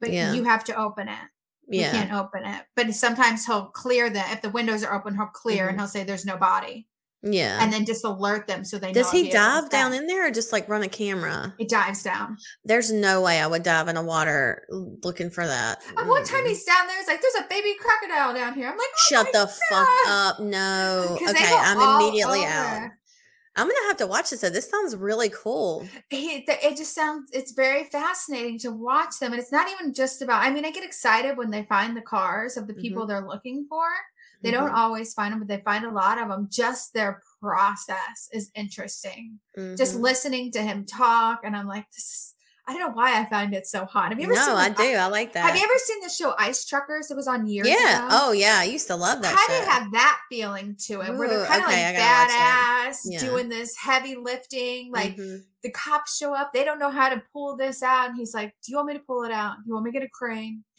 [0.00, 0.32] but Yeah.
[0.34, 1.28] you have to open it.
[1.70, 1.92] Yeah.
[1.92, 2.62] We can't open it.
[2.76, 5.14] But sometimes he'll clear them if the windows are open.
[5.14, 5.70] He'll clear Mhm.
[5.70, 6.86] and he'll say, "There's no body,"
[7.22, 7.58] Yeah.
[7.60, 9.18] and then just alert them so they Does know.
[9.22, 11.54] he dive down in there or just like run a camera?
[11.58, 12.38] He dives down.
[12.64, 14.64] There's no way I would dive in a water
[15.02, 15.82] looking for that.
[15.96, 18.76] And one time he's down there, he's like, "There's a baby crocodile down here." I'm
[18.78, 20.40] like, oh Shut the fuck up.
[20.40, 22.90] No, Okay, I'm immediately out.
[23.58, 24.40] I'm gonna have to watch this.
[24.40, 24.50] though.
[24.50, 25.86] This sounds really cool.
[26.10, 30.22] Th- it just sounds it's very fascinating to watch them, and it's not even just
[30.22, 30.42] about.
[30.42, 33.66] I mean, I get excited when they find the cars of the people they're looking
[33.68, 33.86] for.
[34.42, 36.48] They don't Mhm, always find them, but they find a lot of them.
[36.50, 39.40] Just their process is interesting.
[39.76, 40.00] Just mhm.
[40.02, 42.34] listening to him talk, and I'm like, this.
[42.68, 44.10] I don't know why I find it so hot.
[44.10, 44.54] Have you ever no, seen?
[44.54, 44.94] I the- do.
[44.96, 45.46] I like that.
[45.46, 47.10] Have you ever seen the show Ice Truckers?
[47.10, 47.76] It was on years ago.
[47.80, 48.06] yeah.
[48.06, 48.08] ago.
[48.20, 48.56] Oh, yeah.
[48.58, 49.62] I used to love that kind show.
[49.62, 52.90] of have that feeling to it, where they're kind of okay, like gotta watch that.
[52.92, 53.20] badass, Yeah.
[53.20, 54.92] doing this heavy lifting.
[54.92, 55.44] Like Mhm.
[55.62, 58.54] the cops show up, they don't know how to pull this out, and he's like,
[58.62, 59.56] "Do you want me to pull it out?
[59.56, 60.62] Do you want me to get a crane?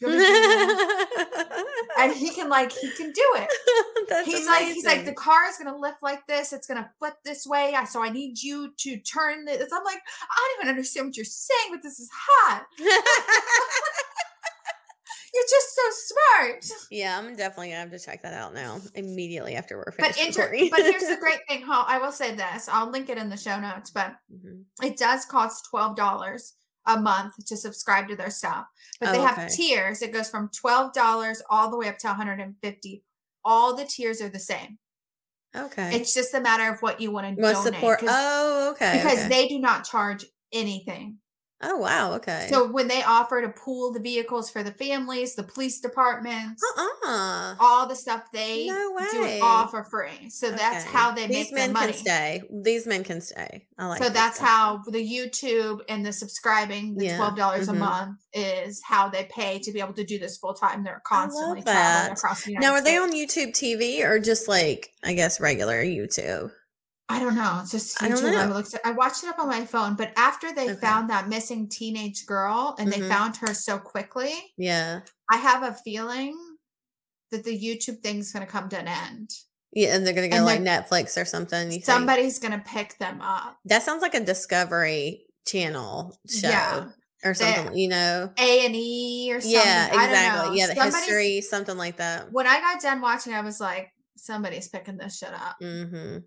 [1.80, 3.48] Do you want me to do that?" and he can like he can do it.
[4.08, 6.52] That's he's like he's like the car is gonna lift like this.
[6.52, 7.74] It's gonna flip this way.
[7.88, 9.70] So I need you to turn this.
[9.72, 12.66] I'm like I don't even understand what you're saying, but this is hot.
[15.32, 16.64] You're just so smart.
[16.90, 20.38] yeah, I'm definitely gonna have to check that out now immediately after we're But finished.
[20.38, 21.62] inter- but here's the great thing.
[21.68, 22.68] I will say this.
[22.68, 23.90] I'll link it in the show notes.
[23.90, 24.64] But Mhm.
[24.82, 26.54] it does cost twelve dollars
[26.98, 28.66] a month to subscribe to their stuff.
[29.00, 29.48] But oh, they Oh, have okay.
[29.48, 30.02] tiers.
[30.02, 33.04] It goes from twelve dollars all the way up to 150.
[33.44, 34.78] All the tiers are the same.
[35.56, 35.96] Okay.
[35.96, 37.56] It's just a matter of what you want to donate.
[37.56, 38.00] support?
[38.06, 39.00] Oh, okay.
[39.02, 39.28] because okay.
[39.28, 41.18] they do not charge anything.
[41.62, 42.14] Oh, wow.
[42.14, 42.46] Okay.
[42.50, 47.54] So when they offer to pool the vehicles for the families, the police departments, uh-uh.
[47.58, 50.30] all the stuff they No do it all for free.
[50.30, 51.92] So that's how they These make their men money.
[51.92, 52.42] can stay.
[52.50, 53.66] These men can stay.
[53.78, 54.02] I like.
[54.02, 54.48] so that's stuff.
[54.48, 57.72] how the YouTube and the subscribing, the Yeah, twelve dollars mhm.
[57.72, 60.84] a month, is how they pay to be able to do this full time.
[60.84, 64.92] They're constantly traveling across the United Now, are they on YouTube TV or just like
[65.02, 66.52] I guess regular YouTube?
[67.10, 67.58] I don't know.
[67.62, 68.36] It's just I YouTube.
[68.36, 68.54] I, know.
[68.54, 68.74] looked.
[68.74, 70.80] At, I watched it up on my phone, but after they Okay.
[70.80, 73.08] found that missing teenage girl and they Mhm.
[73.08, 75.00] found her so quickly, Yeah.
[75.30, 76.36] I have a feeling
[77.30, 79.30] that the YouTube thing's going to come to an end.
[79.72, 81.70] Yeah, and they're gonna go And like Netflix or something.
[81.70, 81.80] You?
[81.82, 83.56] Somebody's going to pick them up.
[83.66, 86.84] That sounds like a Discovery Channel show Yeah.
[87.24, 87.76] or something.
[87.76, 88.32] You know?
[88.36, 89.58] A and E or something.
[89.58, 90.58] Yeah, I exactly.
[90.58, 92.32] Yeah, the Somebody's- history, something like that.
[92.32, 95.56] When I got done watching, I was like, somebody's picking this shit up.
[95.60, 96.18] hmm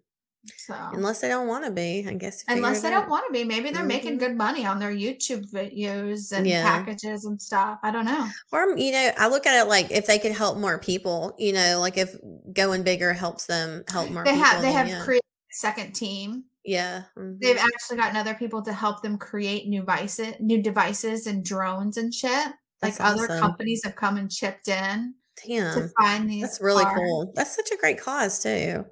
[0.58, 2.44] So Unless they don't want to be, I guess.
[2.50, 4.20] unless they don't want to be, maybe they're making Mhm.
[4.20, 6.64] good money on their YouTube videos and Yeah.
[6.64, 7.80] packages and stuff.
[7.82, 8.28] I don't know.
[8.52, 11.34] Or you know, I look at it like if they could help more people.
[11.40, 12.16] You know, like if
[12.52, 14.46] going bigger helps them help more They people.
[14.46, 15.04] have they then have yeah.
[15.06, 16.44] created a second team.
[16.66, 17.04] yeah.
[17.18, 17.40] mhm.
[17.42, 21.96] They've actually gotten other people to help them create new devices, new devices and drones
[21.98, 22.48] and shit.
[22.82, 26.42] Like That's other companies have come and chipped in to find these.
[26.42, 26.98] that's really cars.
[27.00, 27.32] cool.
[27.34, 28.86] That's such a great cause too.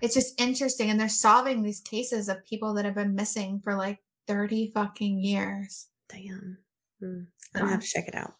[0.00, 3.74] It's just interesting, and they're solving these cases of people that have been missing for
[3.74, 5.88] like thirty fucking years.
[6.08, 6.58] Damn.
[7.02, 8.34] Mm, I'm gonna have to check it out.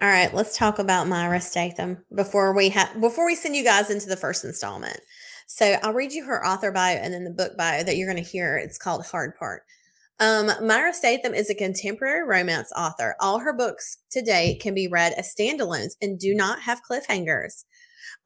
[0.00, 3.90] All right, let's talk about Myra Statham before we have before we send you guys
[3.90, 4.98] into the first installment.
[5.46, 8.22] So I'll read you her author bio and then the book bio that you're going
[8.22, 8.56] to hear.
[8.56, 9.64] It's called Hard Part.
[10.18, 13.16] Um, Myra Statham is a contemporary romance author.
[13.20, 17.64] All her books to date can be read as standalones and do not have cliffhangers.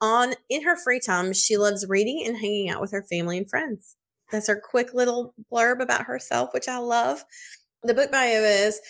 [0.00, 3.48] On in her free time, she loves reading and hanging out with her family and
[3.48, 3.96] friends.
[4.30, 7.24] That's her quick little blurb about herself, which I love.
[7.82, 8.80] The book bio is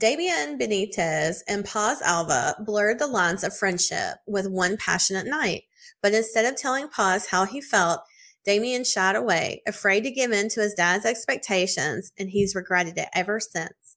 [0.00, 5.64] Damian Benitez and Paz Alva blurred the lines of friendship with one passionate night.
[6.02, 8.00] But instead of telling Paz how he felt,
[8.44, 13.08] Damian shied away, afraid to give in to his dad's expectations, and he's regretted it
[13.14, 13.96] ever since.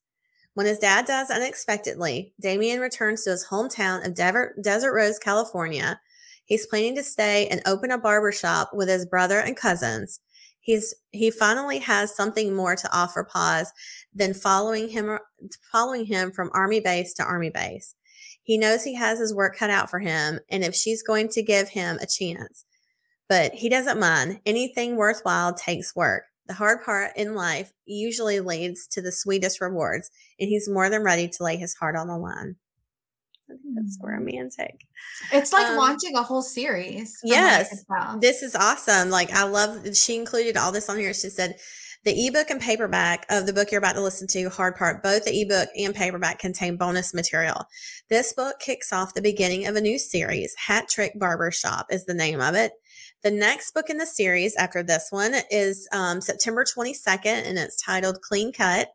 [0.55, 6.01] When his dad dies unexpectedly, Damian returns to his hometown of Desert Rose, California.
[6.49, 10.19] He's planning to stay and open a barber shop with his brother and cousins.
[10.59, 13.71] He's he finally has something more to offer Paz
[14.13, 15.19] than following him
[15.71, 17.93] following him from army base to army base.
[18.41, 21.43] He knows he has his work cut out for him, and if she's going to
[21.43, 22.65] give him a chance,
[23.29, 24.41] but he doesn't mind.
[24.47, 26.23] Anything worthwhile takes work.
[26.47, 30.09] The hard part in life usually leads to the sweetest rewards,
[30.39, 32.55] and he's more than ready to lay his heart on the line.
[33.51, 34.07] I think that's Mm.
[34.09, 34.85] romantic.
[35.31, 37.17] It's like Um, launching a whole series.
[37.19, 37.85] from what I Yes,
[38.21, 39.09] this is awesome.
[39.09, 41.13] Like I love she included all this on here.
[41.13, 41.59] She said
[42.05, 45.25] the ebook and paperback of the book you're about to listen to, Hard Part, both
[45.25, 47.65] the ebook and paperback contain bonus material.
[48.09, 50.53] This book kicks off the beginning of a new series.
[50.57, 52.71] Hat Trick Barber Shop is the name of it.
[53.21, 57.75] The next book in the series after this one is um, September 22nd, and it's
[57.81, 58.88] titled Clean Cut.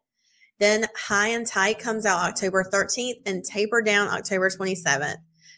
[0.61, 5.17] Then High and Tight comes out October 13th, and Taper Down October 27th.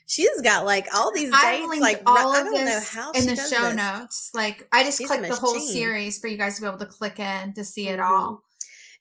[0.08, 1.80] She's got like all these dates.
[1.80, 3.74] Like all I don't know how she does this in the show this.
[3.76, 4.30] notes.
[4.34, 6.86] Like I just She's clicked the whole series for you guys to be able to
[6.86, 8.04] click in to see it Mhm.
[8.08, 8.42] all.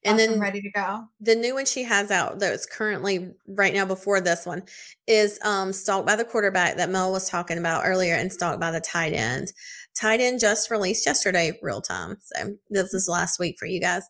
[0.04, 1.04] And Awesome, then ready to go.
[1.20, 4.64] the new one she has out that's currently right now before this one
[5.08, 8.72] is um stalked by the quarterback that Mel was talking about earlier and stalked by
[8.72, 9.52] the tight end.
[10.00, 12.18] Tight End just released yesterday, real time.
[12.22, 14.04] So this is last week for you guys.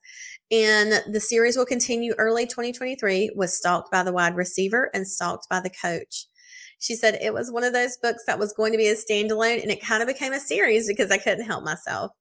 [0.51, 5.47] And the series will continue early 2023 with Stalked by the Wide Receiver and Stalked
[5.49, 6.25] by the Coach.
[6.79, 9.61] She said it was one of those books that was going to be a standalone
[9.61, 12.11] and it kind of became a series because I couldn't help myself.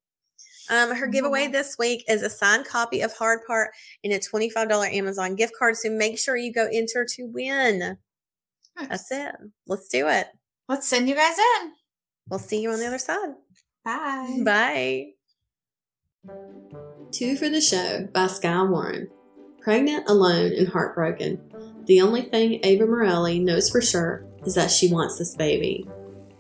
[0.71, 1.53] Um, her giveaway Mhm.
[1.53, 3.73] this week is a signed copy of Hard Part
[4.03, 5.77] and a $25 Amazon gift card.
[5.77, 7.99] So make sure you go enter to win.
[8.77, 9.35] That's it.
[9.67, 10.29] Let's do it.
[10.69, 11.73] Let's send you guys in.
[12.31, 13.35] We'll see you on the other side.
[13.85, 14.41] Bye.
[14.45, 15.07] Bye.
[17.13, 19.09] Two for the Show by Skye Warren.
[19.61, 21.41] Pregnant, alone, and heartbroken.
[21.87, 25.87] The only thing Ava Morelli knows for sure is that she wants this baby.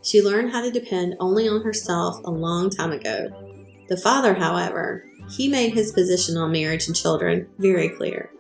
[0.02, 3.28] She learned how to depend only on herself a long time ago.
[3.88, 8.30] The father, however, he made his position on marriage and children very clear.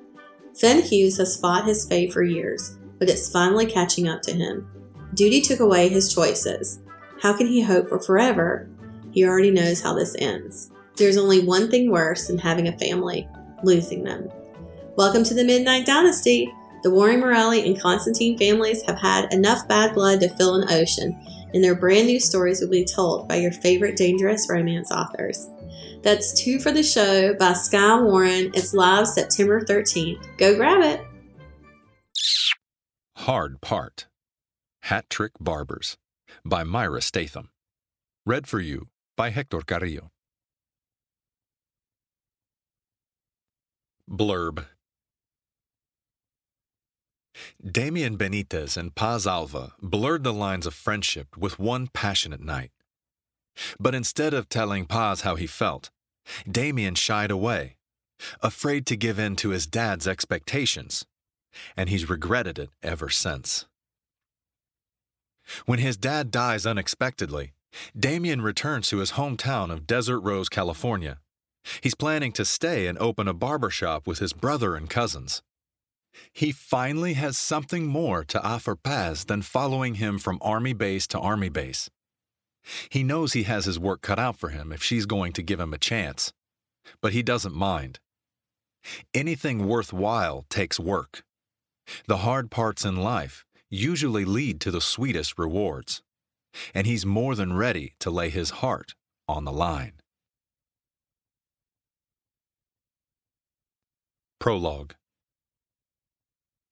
[0.54, 4.66] Finn Hughes has fought his fate for years, but it's finally catching up to him.
[5.14, 6.80] Duty took away his choices.
[7.20, 8.68] How can he hope for forever?
[9.14, 10.72] He already knows how this ends.
[10.96, 13.28] There's only one thing worse than having a family
[13.62, 14.28] losing them.
[14.96, 16.52] Welcome to the Midnight Dynasty.
[16.82, 21.16] The Warren Morelli and Constantine families have had enough bad blood to fill an ocean,
[21.54, 25.48] and their brand new stories will be told by your favorite dangerous romance authors.
[26.02, 28.50] That's two for the show by Skye Warren.
[28.52, 30.26] It's live September 13th.
[30.38, 31.06] Go grab it.
[33.18, 34.08] Hard Part
[34.82, 35.96] Hat Trick Barbers
[36.44, 37.50] by Mayra Statham.
[38.26, 40.10] Read for you by Hector Carrillo.
[44.08, 44.66] Blurb
[47.64, 52.70] Damian Benitez and Paz Alva blurred the lines of friendship with one passionate night.
[53.80, 55.90] But instead of telling Paz how he felt,
[56.48, 57.76] Damian shied away,
[58.40, 61.04] afraid to give in to his dad's expectations
[61.76, 63.66] and he's regretted it ever since.
[65.66, 67.53] When his dad dies unexpectedly,
[67.98, 71.18] Damien returns to his hometown of Desert Rose, California.
[71.80, 75.42] He's planning to stay and open a barber shop with his brother and cousins.
[76.32, 81.18] He finally has something more to offer Paz than following him from army base to
[81.18, 81.90] army base.
[82.88, 85.60] He knows he has his work cut out for him if she's going to give
[85.60, 86.32] him a chance,
[87.00, 87.98] but he doesn't mind.
[89.12, 91.24] Anything worthwhile takes work.
[92.06, 96.02] The hard parts in life usually lead to the sweetest rewards,
[96.74, 98.94] and he's more than ready to lay his heart
[99.28, 99.92] on the line.
[104.38, 104.94] Prologue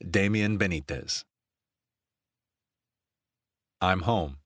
[0.09, 1.25] Damian Benitez
[3.81, 4.39] I'm home.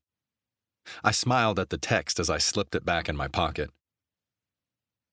[1.03, 3.71] I smiled at the text as I slipped it back in my pocket.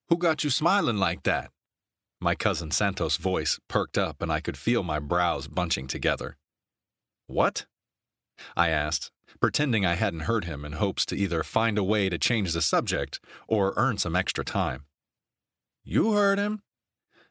[0.08, 1.50] Who got you smiling like that?
[2.20, 6.36] My cousin Santos' voice perked up and I could feel my brows bunching together.
[7.26, 7.66] What?
[8.56, 9.10] I asked,
[9.40, 12.62] pretending I hadn't heard him in hopes to either find a way to change the
[12.62, 14.84] subject or earn some extra time.
[15.84, 16.62] You heard him?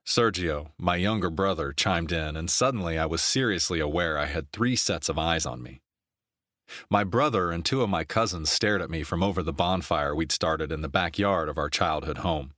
[0.05, 4.75] Sergio, my younger brother, chimed in, and suddenly I was seriously aware I had three
[4.75, 5.81] sets of eyes on me.
[6.89, 10.31] My brother and two of my cousins stared at me from over the bonfire we'd
[10.31, 12.53] started in the backyard of our childhood home.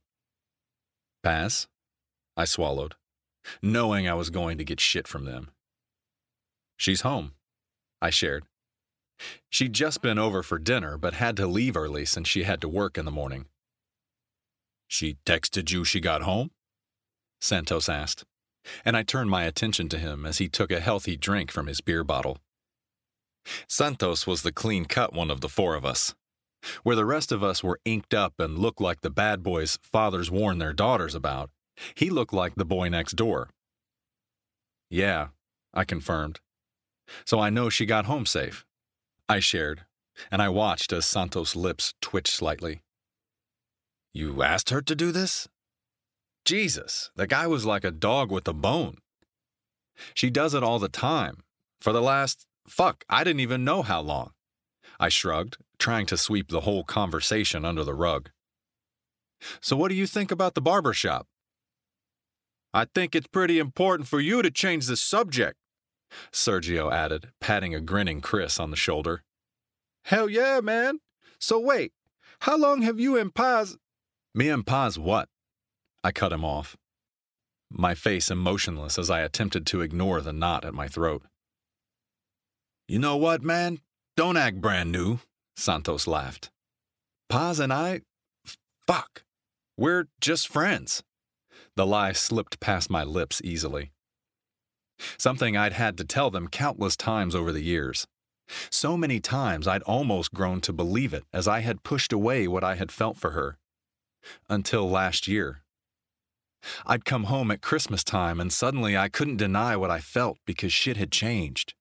[1.22, 1.66] Paz?
[2.36, 2.94] I swallowed,
[3.62, 5.50] knowing I was going to get shit from them.
[6.76, 7.32] She's home,
[8.02, 8.44] I shared.
[9.48, 12.68] She'd just been over for dinner, but had to leave early since she had to
[12.68, 13.46] work in the morning.
[14.88, 16.50] She texted you she got home?
[17.40, 18.24] Santos asked,
[18.84, 21.80] and I turned my attention to him as he took a healthy drink from his
[21.80, 22.38] beer bottle.
[23.68, 26.14] Santos was the clean cut one of the four of us.
[26.82, 30.30] Where the rest of us were inked up and looked like the bad boys fathers
[30.30, 31.50] warned their daughters about,
[31.94, 33.50] he looked like the boy next door.
[34.90, 35.28] Yeah,
[35.74, 36.40] I confirmed.
[37.24, 38.64] So I know she got home safe.
[39.28, 39.84] I shared,
[40.30, 42.80] and I watched as Santos' lips twitched slightly.
[44.12, 45.48] You asked her to do this?
[46.44, 48.98] Jesus, the guy was like a dog with a bone.
[50.14, 51.42] She does it all the time.
[51.80, 54.30] For the last, fuck, I didn't even know how long.
[54.98, 58.30] I shrugged, trying to sweep the whole conversation under the rug.
[59.60, 61.26] So, what do you think about the barber shop?
[62.72, 65.58] I think it's pretty important for you to change the subject,
[66.32, 69.22] Sergio added, patting a grinning Chris on the shoulder.
[70.04, 71.00] Hell yeah, man.
[71.38, 71.92] So, wait,
[72.40, 73.76] how long have you and Paz.
[74.34, 75.28] Me and Paz what?
[76.04, 76.76] I cut him off,
[77.70, 81.22] my face emotionless as I attempted to ignore the knot at my throat.
[82.88, 83.80] You know what, man?
[84.16, 85.18] Don't act brand new,
[85.56, 86.50] Santos laughed.
[87.28, 88.02] Paz and I.
[88.86, 89.24] Fuck.
[89.76, 91.02] We're just friends.
[91.74, 93.90] The lie slipped past my lips easily.
[95.18, 98.06] Something I'd had to tell them countless times over the years.
[98.70, 102.64] So many times I'd almost grown to believe it as I had pushed away what
[102.64, 103.58] I had felt for her.
[104.48, 105.62] Until last year.
[106.84, 110.72] I'd come home at Christmas time and suddenly I couldn't deny what I felt because
[110.72, 111.74] shit had changed.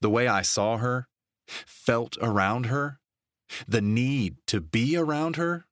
[0.00, 1.06] The way I saw her,
[1.46, 2.98] felt around her,
[3.66, 5.66] the need to be around her,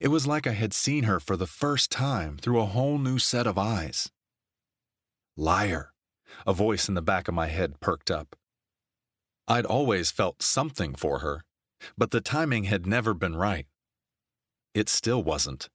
[0.00, 3.18] it was like I had seen her for the first time through a whole new
[3.18, 4.10] set of eyes.
[5.36, 5.92] Liar,
[6.46, 8.36] a voice in the back of my head perked up.
[9.48, 11.44] I'd always felt something for her,
[11.96, 13.66] but the timing had never been right.
[14.74, 15.68] It still wasn't.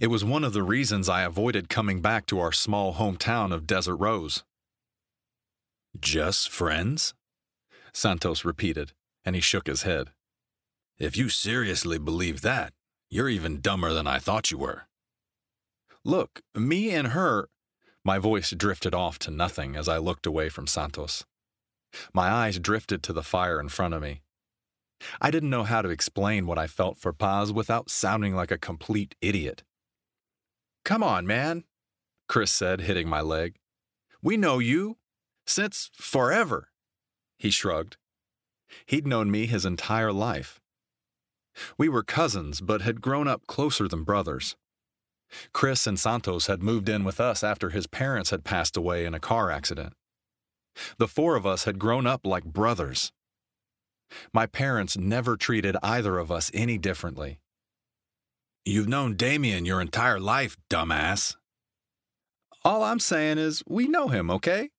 [0.00, 3.66] It was one of the reasons I avoided coming back to our small hometown of
[3.66, 4.44] Desert Rose.
[5.98, 7.14] Just friends?
[7.92, 8.92] Santos repeated,
[9.24, 10.10] and he shook his head.
[10.98, 12.72] If you seriously believe that,
[13.10, 14.86] you're even dumber than I thought you were.
[16.04, 17.48] Look, me and her.
[18.04, 21.24] My voice drifted off to nothing as I looked away from Santos.
[22.12, 24.22] My eyes drifted to the fire in front of me.
[25.20, 28.58] I didn't know how to explain what I felt for Paz without sounding like a
[28.58, 29.62] complete idiot.
[30.84, 31.64] Come on, man,
[32.28, 33.56] Chris said, hitting my leg.
[34.22, 34.98] We know you.
[35.46, 36.70] Since forever.
[37.36, 37.96] He shrugged.
[38.86, 40.60] He'd known me his entire life.
[41.76, 44.56] We were cousins, but had grown up closer than brothers.
[45.52, 49.14] Chris and Santos had moved in with us after his parents had passed away in
[49.14, 49.94] a car accident.
[50.98, 53.12] The four of us had grown up like brothers.
[54.32, 57.40] My parents never treated either of us any differently.
[58.64, 61.36] You've known Damien your entire life, dumbass.
[62.64, 64.70] All I'm saying is we know him, okay?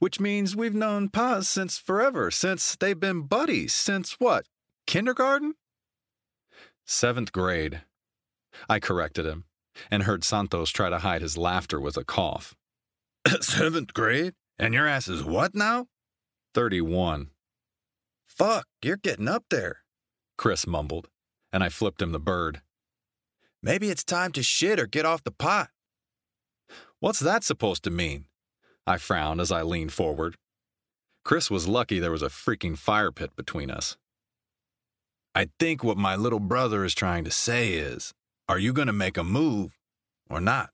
[0.00, 4.46] Which means we've known Paz since forever, since they've been buddies, since what?
[4.86, 5.54] Kindergarten?
[6.84, 7.82] Seventh grade.
[8.68, 9.44] I corrected him
[9.90, 12.54] and heard Santos try to hide his laughter with a cough.
[13.40, 14.34] Seventh grade?
[14.58, 15.86] And your ass is what now?
[16.54, 17.28] 31.
[18.26, 19.78] Fuck, you're getting up there,
[20.36, 21.08] Chris mumbled,
[21.52, 22.60] and I flipped him the bird.
[23.62, 25.70] Maybe it's time to shit or get off the pot.
[27.00, 28.26] What's that supposed to mean?
[28.86, 30.36] I frowned as I leaned forward.
[31.24, 33.96] Chris was lucky there was a freaking fire pit between us.
[35.34, 38.14] I think what my little brother is trying to say is
[38.48, 39.78] are you going to make a move
[40.30, 40.70] or not?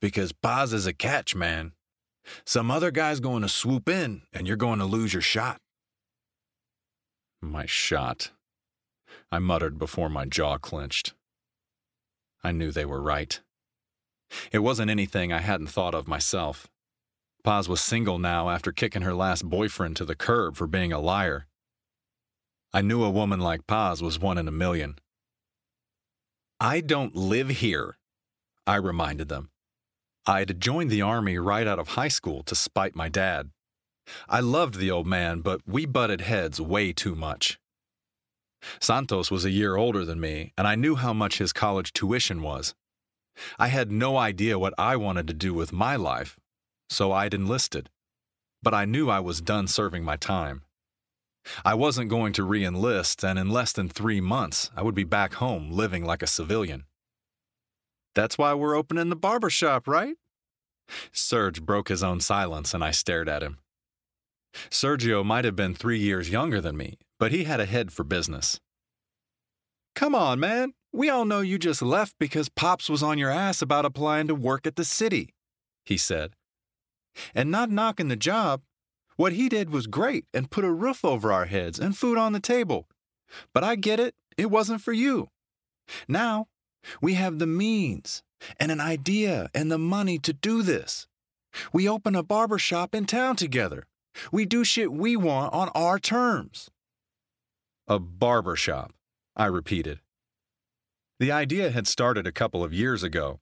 [0.00, 1.72] Because Paz is a catch, man.
[2.44, 5.60] Some other guy's going to swoop in and you're going to lose your shot.
[7.42, 8.30] My shot.
[9.30, 11.14] I muttered before my jaw clenched.
[12.42, 13.40] I knew they were right.
[14.52, 16.66] It wasn't anything I hadn't thought of myself.
[17.42, 21.00] Paz was single now after kicking her last boyfriend to the curb for being a
[21.00, 21.46] liar.
[22.72, 24.96] I knew a woman like Paz was one in a million.
[26.64, 27.98] I don't live here,
[28.66, 29.50] I reminded them.
[30.24, 33.50] I'd joined the Army right out of high school to spite my dad.
[34.30, 37.60] I loved the old man, but we butted heads way too much.
[38.80, 42.40] Santos was a year older than me, and I knew how much his college tuition
[42.40, 42.74] was.
[43.58, 46.38] I had no idea what I wanted to do with my life,
[46.88, 47.90] so I'd enlisted.
[48.62, 50.63] But I knew I was done serving my time.
[51.64, 55.04] I wasn't going to re enlist, and in less than three months, I would be
[55.04, 56.84] back home living like a civilian.
[58.14, 60.16] That's why we're opening the barber shop, right?
[61.12, 63.58] Serge broke his own silence, and I stared at him.
[64.70, 68.04] Sergio might have been three years younger than me, but he had a head for
[68.04, 68.60] business.
[69.94, 70.74] Come on, man.
[70.92, 74.34] We all know you just left because Pops was on your ass about applying to
[74.34, 75.34] work at the city,
[75.84, 76.34] he said.
[77.34, 78.62] And not knocking the job.
[79.16, 82.32] What he did was great and put a roof over our heads and food on
[82.32, 82.88] the table.
[83.52, 85.28] But I get it, it wasn't for you.
[86.08, 86.48] Now,
[87.00, 88.22] we have the means
[88.58, 91.06] and an idea and the money to do this.
[91.72, 93.86] We open a barber shop in town together.
[94.32, 96.70] We do shit we want on our terms.
[97.86, 98.92] A barber shop,
[99.36, 100.00] I repeated.
[101.20, 103.40] The idea had started a couple of years ago,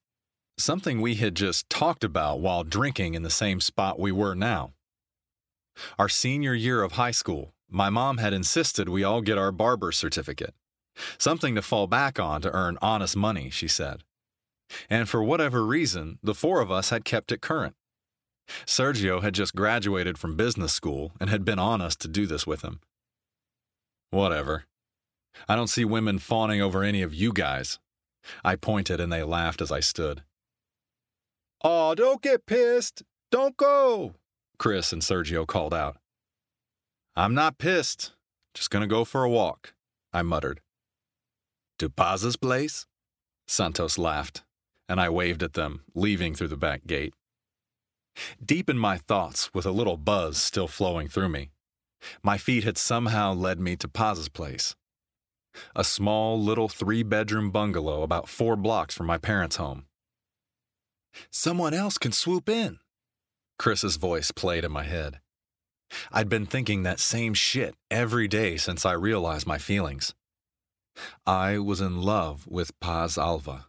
[0.58, 4.72] something we had just talked about while drinking in the same spot we were now.
[5.98, 9.92] Our senior year of high school, my mom had insisted we all get our barber
[9.92, 10.54] certificate.
[11.18, 14.02] Something to fall back on to earn honest money, she said.
[14.90, 17.74] And for whatever reason, the four of us had kept it current.
[18.66, 22.46] Sergio had just graduated from business school and had been on us to do this
[22.46, 22.80] with him.
[24.10, 24.64] Whatever.
[25.48, 27.78] I don't see women fawning over any of you guys.
[28.44, 30.22] I pointed and they laughed as I stood.
[31.64, 33.02] Aw, don't get pissed.
[33.30, 34.14] Don't go,
[34.58, 35.96] Chris and Sergio called out.
[37.16, 38.12] I'm not pissed.
[38.54, 39.74] Just gonna go for a walk,
[40.12, 40.60] I muttered.
[41.78, 42.86] To Paz's place?
[43.46, 44.44] Santos laughed,
[44.88, 47.14] and I waved at them, leaving through the back gate.
[48.44, 51.50] Deep in my thoughts, with a little buzz still flowing through me,
[52.22, 54.74] my feet had somehow led me to Paz's place.
[55.76, 59.86] A small little three bedroom bungalow about four blocks from my parents' home.
[61.30, 62.78] Someone else can swoop in.
[63.62, 65.20] Chris's voice played in my head.
[66.10, 70.16] I'd been thinking that same shit every day since I realized my feelings.
[71.24, 73.66] I was in love with Paz Alva.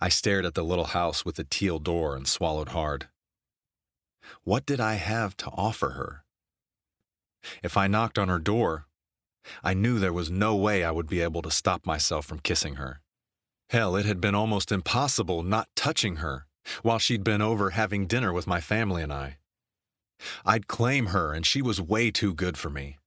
[0.00, 3.06] I stared at the little house with the teal door and swallowed hard.
[4.42, 6.24] What did I have to offer her?
[7.62, 8.86] If I knocked on her door,
[9.62, 12.74] I knew there was no way I would be able to stop myself from kissing
[12.74, 13.00] her.
[13.70, 16.45] Hell, it had been almost impossible not touching her
[16.82, 19.38] while she'd been over having dinner with my family and I.
[20.44, 22.98] I'd claim her, and she was way too good for me.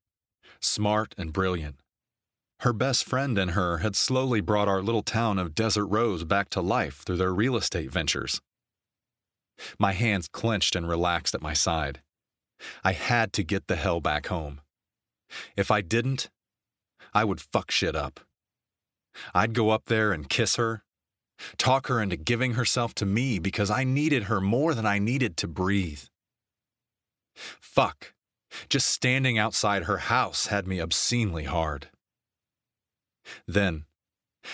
[0.62, 1.80] Smart and brilliant,
[2.62, 6.49] her best friend and her had slowly brought our little town of Desert Rose back
[6.49, 8.41] to life through their real estate ventures.
[9.78, 12.01] My hands clenched and relaxed at my side.
[12.84, 14.60] I had to get the hell back home.
[15.55, 16.30] If I didn't,
[17.14, 18.20] I would fuck shit up.
[19.34, 20.84] I'd go up there and kiss her,
[21.57, 25.37] talk her into giving herself to me because I needed her more than I needed
[25.37, 26.03] to breathe.
[27.33, 28.13] Fuck.
[28.67, 31.89] Just standing outside her house had me obscenely hard.
[33.47, 33.85] Then,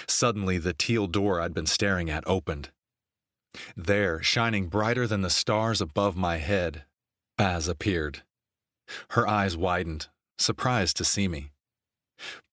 [0.08, 2.70] suddenly, the teal door I'd been staring at opened.
[3.76, 6.84] There, shining brighter than the stars above my head,
[7.38, 8.24] Paz appeared.
[9.12, 10.08] Her eyes widened,
[10.38, 11.52] surprised to see me.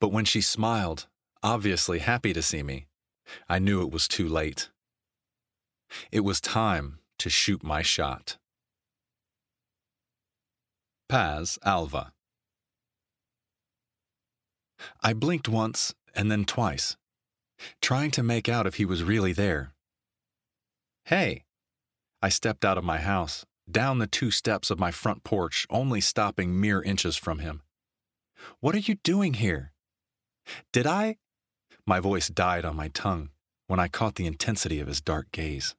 [0.01, 1.09] But when she smiled,
[1.43, 2.87] obviously happy to see me,
[3.49, 4.71] I knew it was too late.
[6.11, 8.39] It was time to shoot my shot.
[11.09, 12.13] Paz Alva.
[15.01, 16.97] I blinked once and then twice,
[17.81, 19.75] trying to make out if he was really there.
[21.05, 21.45] Hey!
[22.21, 26.01] I stepped out of my house, down the two steps of my front porch, only
[26.01, 27.63] stopping mere inches from him.
[28.61, 29.73] What are you doing here?
[30.73, 31.17] Did I?
[31.87, 33.31] My voice died on my tongue
[33.67, 35.75] when I caught the intensity of his dark gaze.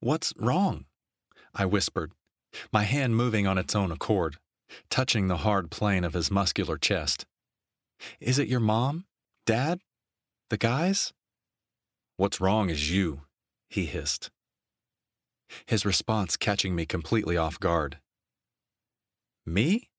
[0.00, 0.84] What's wrong?
[1.54, 2.12] I whispered,
[2.72, 4.36] my hand moving on its own accord,
[4.90, 7.26] touching the hard plane of his muscular chest.
[8.20, 9.06] Is it your mom?
[9.46, 9.80] Dad?
[10.50, 11.12] The guys?
[12.16, 13.22] What's wrong is you,
[13.68, 14.30] he hissed.
[15.66, 17.98] His response catching me completely off guard.
[19.46, 19.90] Me?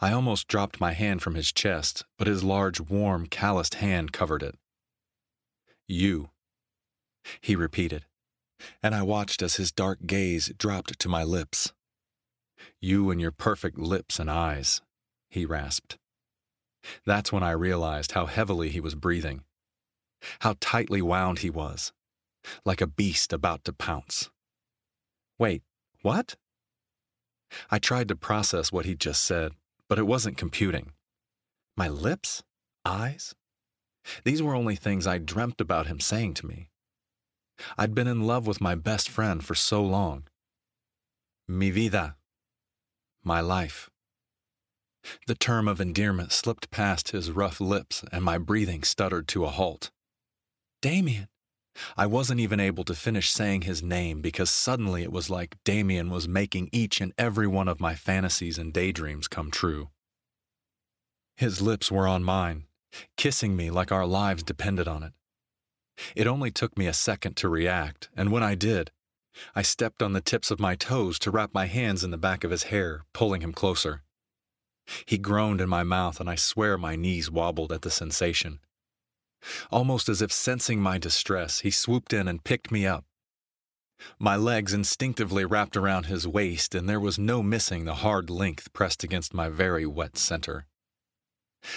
[0.00, 4.42] I almost dropped my hand from his chest, but his large, warm, calloused hand covered
[4.42, 4.56] it.
[5.88, 6.30] You,
[7.40, 8.04] he repeated,
[8.82, 11.72] and I watched as his dark gaze dropped to my lips.
[12.80, 14.80] You and your perfect lips and eyes,
[15.30, 15.98] he rasped.
[17.04, 19.44] That's when I realized how heavily he was breathing,
[20.40, 21.92] how tightly wound he was,
[22.64, 24.30] like a beast about to pounce.
[25.38, 25.62] Wait,
[26.02, 26.36] what?
[27.70, 29.52] I tried to process what he'd just said,
[29.92, 30.92] but it wasn't computing.
[31.76, 32.42] My lips?
[32.82, 33.34] Eyes?
[34.24, 36.70] These were only things I dreamt about him saying to me.
[37.76, 40.22] I'd been in love with my best friend for so long.
[41.46, 42.16] Mi vida.
[43.22, 43.90] My life.
[45.26, 49.50] The term of endearment slipped past his rough lips, and my breathing stuttered to a
[49.50, 49.90] halt.
[50.80, 51.28] Damien.
[51.96, 56.10] I wasn't even able to finish saying his name because suddenly it was like Damien
[56.10, 59.90] was making each and every one of my fantasies and daydreams come true.
[61.36, 62.66] His lips were on mine,
[63.16, 65.12] kissing me like our lives depended on it.
[66.14, 68.90] It only took me a second to react, and when I did,
[69.54, 72.44] I stepped on the tips of my toes to wrap my hands in the back
[72.44, 74.02] of his hair, pulling him closer.
[75.06, 78.60] He groaned in my mouth, and I swear my knees wobbled at the sensation.
[79.70, 83.04] Almost as if sensing my distress, he swooped in and picked me up.
[84.18, 88.72] My legs instinctively wrapped around his waist, and there was no missing the hard length
[88.72, 90.66] pressed against my very wet center.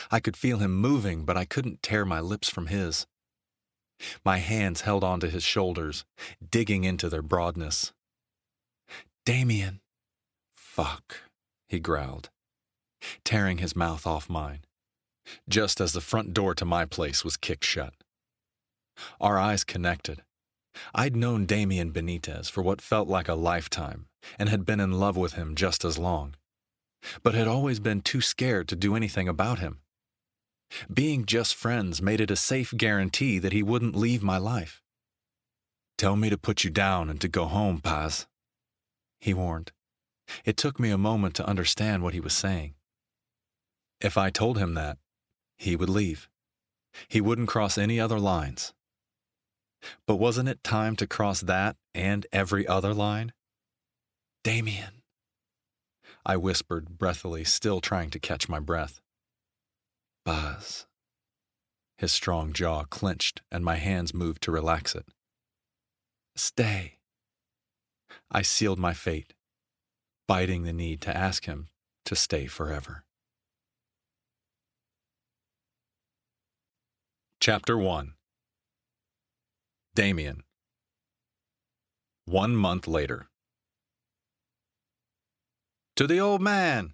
[0.09, 3.05] I could feel him moving, but I couldn't tear my lips from his.
[4.23, 6.05] My hands held onto his shoulders,
[6.47, 7.93] digging into their broadness.
[9.25, 9.81] Damien!
[10.55, 11.21] Fuck,
[11.69, 12.29] he growled,
[13.23, 14.65] tearing his mouth off mine,
[15.47, 17.93] just as the front door to my place was kicked shut.
[19.19, 20.23] Our eyes connected.
[20.93, 24.07] I'd known Damien Benitez for what felt like a lifetime
[24.37, 26.35] and had been in love with him just as long,
[27.23, 29.79] but had always been too scared to do anything about him.
[30.91, 34.81] Being just friends made it a safe guarantee that he wouldn't leave my life.
[35.97, 38.27] Tell me to put you down and to go home, Paz,
[39.19, 39.71] he warned.
[40.43, 42.73] It took me a moment to understand what he was saying.
[44.01, 44.97] If I told him that,
[45.57, 46.29] he would leave.
[47.07, 48.73] He wouldn't cross any other lines.
[50.07, 53.33] But wasn't it time to cross that and every other line?
[54.43, 55.01] Damien.
[56.25, 58.99] I whispered breathily, still trying to catch my breath.
[60.25, 60.87] Paz.
[61.97, 65.05] His strong jaw clenched, and my hands moved to relax it.
[66.35, 66.97] Stay.
[68.31, 69.33] I sealed my fate,
[70.27, 71.69] biting the need to ask him
[72.05, 73.05] to stay forever.
[77.41, 78.13] Chapter 1
[79.93, 80.43] Damien.
[82.25, 83.27] One month later.
[85.97, 86.93] To the old man!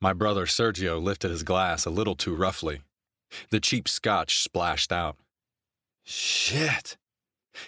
[0.00, 2.80] My brother Sergio lifted his glass a little too roughly.
[3.50, 5.16] The cheap scotch splashed out.
[6.04, 6.96] Shit!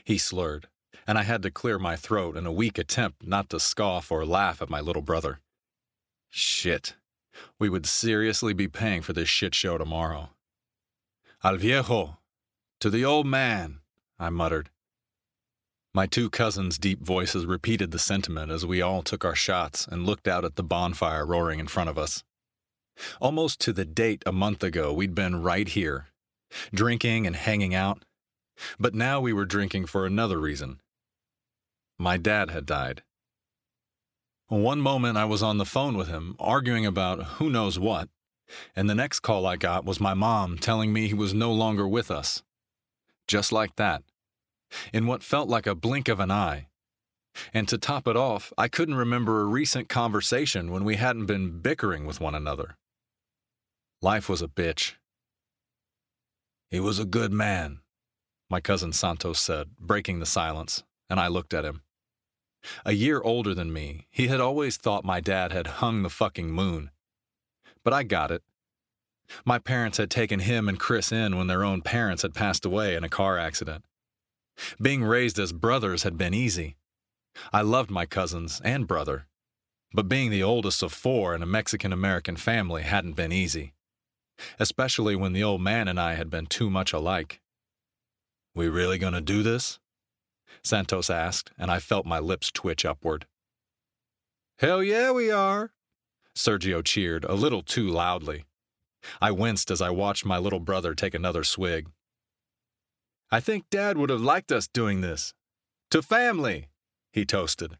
[0.04, 0.68] He slurred,
[1.06, 4.24] and I had to clear my throat in a weak attempt not to scoff or
[4.24, 5.40] laugh at my little brother.
[6.30, 6.94] Shit.
[7.58, 10.33] We would seriously be paying for this shit show tomorrow.
[11.44, 12.20] Al viejo!
[12.80, 13.80] To the old man!
[14.18, 14.70] I muttered.
[15.92, 20.06] My two cousins' deep voices repeated the sentiment as we all took our shots and
[20.06, 22.24] looked out at the bonfire roaring in front of us.
[23.20, 26.06] Almost to the date a month ago, we'd been right here,
[26.72, 28.06] drinking and hanging out.
[28.80, 30.80] But now we were drinking for another reason.
[31.98, 33.02] My dad had died.
[34.48, 38.08] One moment I was on the phone with him, arguing about who knows what,
[38.74, 41.86] and the next call I got was my mom telling me he was no longer
[41.86, 42.42] with us.
[43.26, 44.02] Just like that
[44.92, 46.68] in what felt like a blink of an eye.
[47.52, 51.60] And to top it off, I couldn't remember a recent conversation when we hadn't been
[51.60, 52.76] bickering with one another.
[54.00, 54.94] Life was a bitch.
[56.70, 57.80] He was a good man,
[58.50, 61.82] my cousin Santos said, breaking the silence, and I looked at him.
[62.84, 66.50] A year older than me, he had always thought my dad had hung the fucking
[66.50, 66.90] moon.
[67.84, 68.42] But I got it.
[69.44, 72.94] My parents had taken him and Chris in when their own parents had passed away
[72.94, 73.84] in a car accident.
[74.80, 76.76] Being raised as brothers had been easy.
[77.52, 79.26] I loved my cousins and brother,
[79.92, 83.74] but being the oldest of four in a Mexican American family hadn't been easy,
[84.58, 87.40] especially when the old man and I had been too much alike.
[88.54, 89.80] We really gonna do this?
[90.62, 93.26] Santos asked, and I felt my lips twitch upward.
[94.58, 95.72] Hell yeah, we are,
[96.36, 98.44] Sergio cheered a little too loudly.
[99.20, 101.88] I winced as I watched my little brother take another swig.
[103.30, 105.34] I think Dad would have liked us doing this.
[105.90, 106.68] To family,
[107.12, 107.78] he toasted.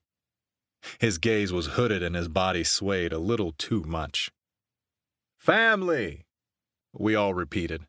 [0.99, 4.31] His gaze was hooded and his body swayed a little too much.
[5.39, 6.25] Family,
[6.93, 7.87] we all repeated,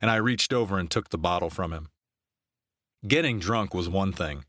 [0.00, 1.88] and I reached over and took the bottle from him.
[3.06, 4.44] Getting drunk was one thing.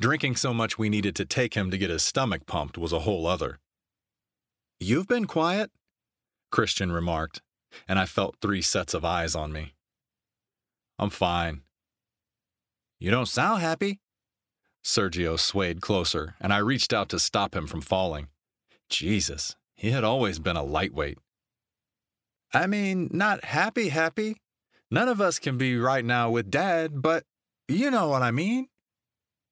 [0.00, 3.00] Drinking so much we needed to take him to get his stomach pumped was a
[3.00, 3.58] whole other.
[4.80, 5.70] You've been quiet,
[6.50, 7.42] Christian remarked,
[7.88, 9.74] and I felt three sets of eyes on me.
[10.98, 11.62] I'm fine,
[13.00, 14.00] you don't sound happy.
[14.84, 18.28] Sergio swayed closer, and I reached out to stop him from falling.
[18.90, 21.18] Jesus, he had always been a lightweight.
[22.52, 24.36] I mean, not happy, happy.
[24.90, 27.24] None of us can be right now with Dad, but
[27.68, 28.68] you know what I mean.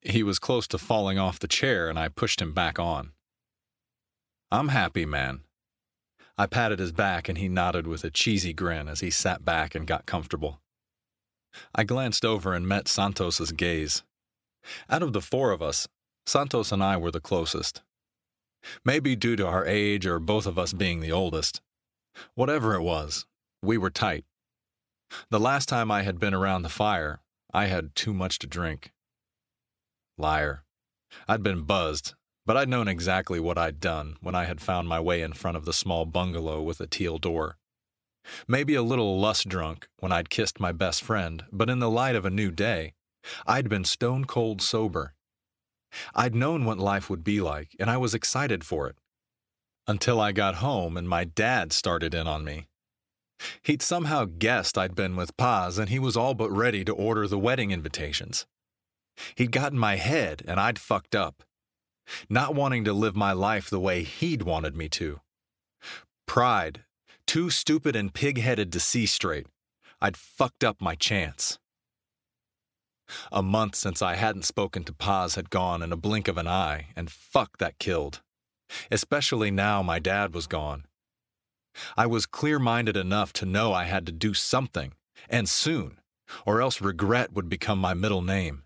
[0.00, 3.12] He was close to falling off the chair, and I pushed him back on.
[4.50, 5.40] I'm happy, man.
[6.38, 9.74] I patted his back, and he nodded with a cheesy grin as he sat back
[9.74, 10.60] and got comfortable.
[11.74, 14.02] I glanced over and met Santos's gaze.
[14.88, 15.88] Out of the four of us,
[16.26, 17.82] Santos and I were the closest.
[18.84, 21.60] Maybe due to our age or both of us being the oldest.
[22.34, 23.26] Whatever it was,
[23.62, 24.24] we were tight.
[25.30, 27.20] The last time I had been around the fire,
[27.52, 28.92] I had too much to drink.
[30.18, 30.64] Liar.
[31.28, 32.14] I'd been buzzed,
[32.46, 35.56] but I'd known exactly what I'd done when I had found my way in front
[35.56, 37.58] of the small bungalow with a teal door.
[38.48, 42.14] Maybe a little lust drunk when I'd kissed my best friend, but in the light
[42.14, 42.94] of a new day,
[43.46, 45.14] I'd been stone cold sober.
[46.14, 48.96] I'd known what life would be like, and I was excited for it.
[49.86, 52.68] Until I got home and my dad started in on me.
[53.62, 57.28] He'd somehow guessed I'd been with Paz, and he was all but ready to order
[57.28, 58.46] the wedding invitations.
[59.34, 61.42] He'd gotten my head, and I'd fucked up.
[62.28, 65.20] Not wanting to live my life the way he'd wanted me to.
[66.26, 66.84] Pride,
[67.26, 69.46] too stupid and pig headed to see straight.
[70.00, 71.58] I'd fucked up my chance.
[73.30, 76.48] A month since I hadn't spoken to Paz had gone in a blink of an
[76.48, 78.20] eye, and fuck that killed.
[78.90, 80.84] Especially now my dad was gone.
[81.96, 84.92] I was clear minded enough to know I had to do something,
[85.28, 86.00] and soon,
[86.44, 88.64] or else regret would become my middle name.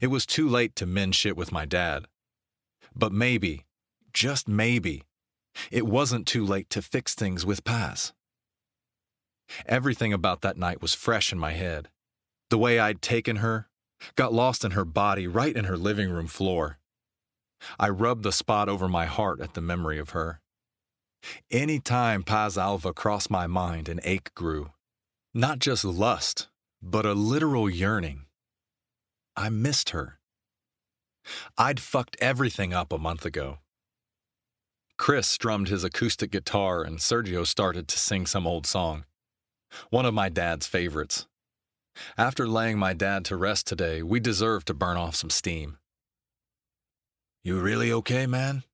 [0.00, 2.06] It was too late to mend shit with my dad.
[2.96, 3.66] But maybe,
[4.12, 5.04] just maybe,
[5.70, 8.12] it wasn't too late to fix things with Paz.
[9.66, 11.88] Everything about that night was fresh in my head.
[12.50, 13.68] The way I'd taken her,
[14.14, 16.78] got lost in her body right in her living room floor.
[17.78, 20.40] I rubbed the spot over my heart at the memory of her.
[21.50, 24.70] Any time Paz Alva crossed my mind, an ache grew.
[25.34, 26.48] Not just lust,
[26.82, 28.26] but a literal yearning.
[29.36, 30.18] I missed her.
[31.58, 33.58] I'd fucked everything up a month ago.
[34.98, 39.04] Chris strummed his acoustic guitar and Sergio started to sing some old song.
[39.90, 41.26] One of my dad's favorites.
[42.16, 45.78] After laying my dad to rest today, we deserved to burn off some steam.
[47.42, 48.64] You really okay, man?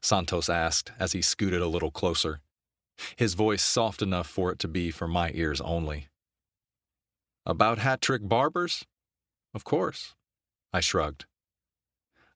[0.00, 2.40] Santos asked as he scooted a little closer,
[3.16, 6.08] his voice soft enough for it to be for my ears only.
[7.46, 8.84] About hat trick barbers?
[9.54, 10.14] Of course.
[10.72, 11.26] I shrugged.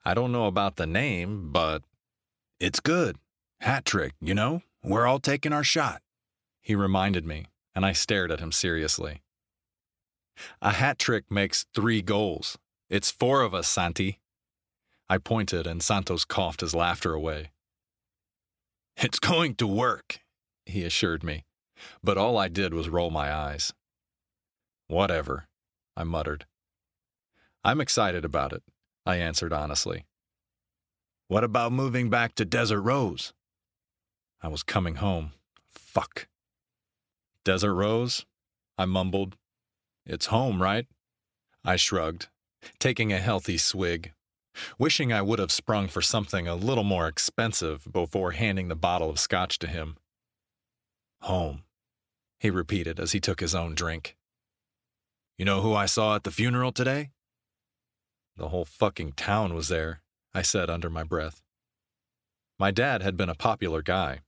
[0.04, 1.82] I don't know about the name, but
[2.58, 3.16] it's good.
[3.60, 4.62] Hat trick, you know?
[4.82, 6.02] We're all taking our shot.
[6.60, 9.22] He reminded me, and I stared at him seriously.
[10.60, 12.58] A hat trick makes three goals.
[12.90, 14.18] It's four of us, Santi.
[15.08, 17.52] I pointed, and Santos coughed his laughter away.
[18.96, 20.20] It's going to work,
[20.66, 21.44] he assured me,
[22.02, 23.72] but all I did was roll my eyes.
[24.88, 25.48] Whatever,
[25.96, 26.46] I muttered.
[27.64, 28.62] I'm excited about it,
[29.04, 30.04] I answered honestly.
[31.28, 33.32] What about moving back to Desert Rose?
[34.42, 35.32] I was coming home.
[35.70, 36.28] Fuck.
[37.44, 38.26] Desert Rose?
[38.76, 39.36] I mumbled.
[40.04, 40.86] It's home, right?
[41.64, 42.28] I shrugged,
[42.78, 44.12] taking a healthy swig,
[44.78, 49.10] wishing I would have sprung for something a little more expensive before handing the bottle
[49.10, 49.96] of scotch to him.
[51.22, 51.62] Home,
[52.40, 54.16] he repeated as he took his own drink.
[55.38, 57.10] You know who I saw at the funeral today?
[58.36, 60.00] The whole fucking town was there,
[60.34, 61.42] I said under my breath.
[62.58, 64.20] My dad had been a popular guy.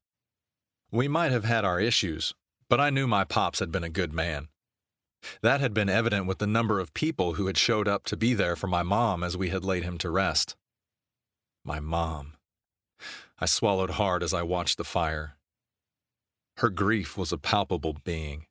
[0.91, 2.35] We might have had our issues,
[2.69, 4.49] but I knew my pops had been a good man.
[5.41, 8.35] That had been evident with the number of people who had showed up to be
[8.35, 10.57] there for my mom as we had laid him to rest.
[11.65, 12.35] My mom.
[13.39, 15.37] I swallowed hard as I watched the fire.
[16.59, 18.47] Her grief was a palpable being.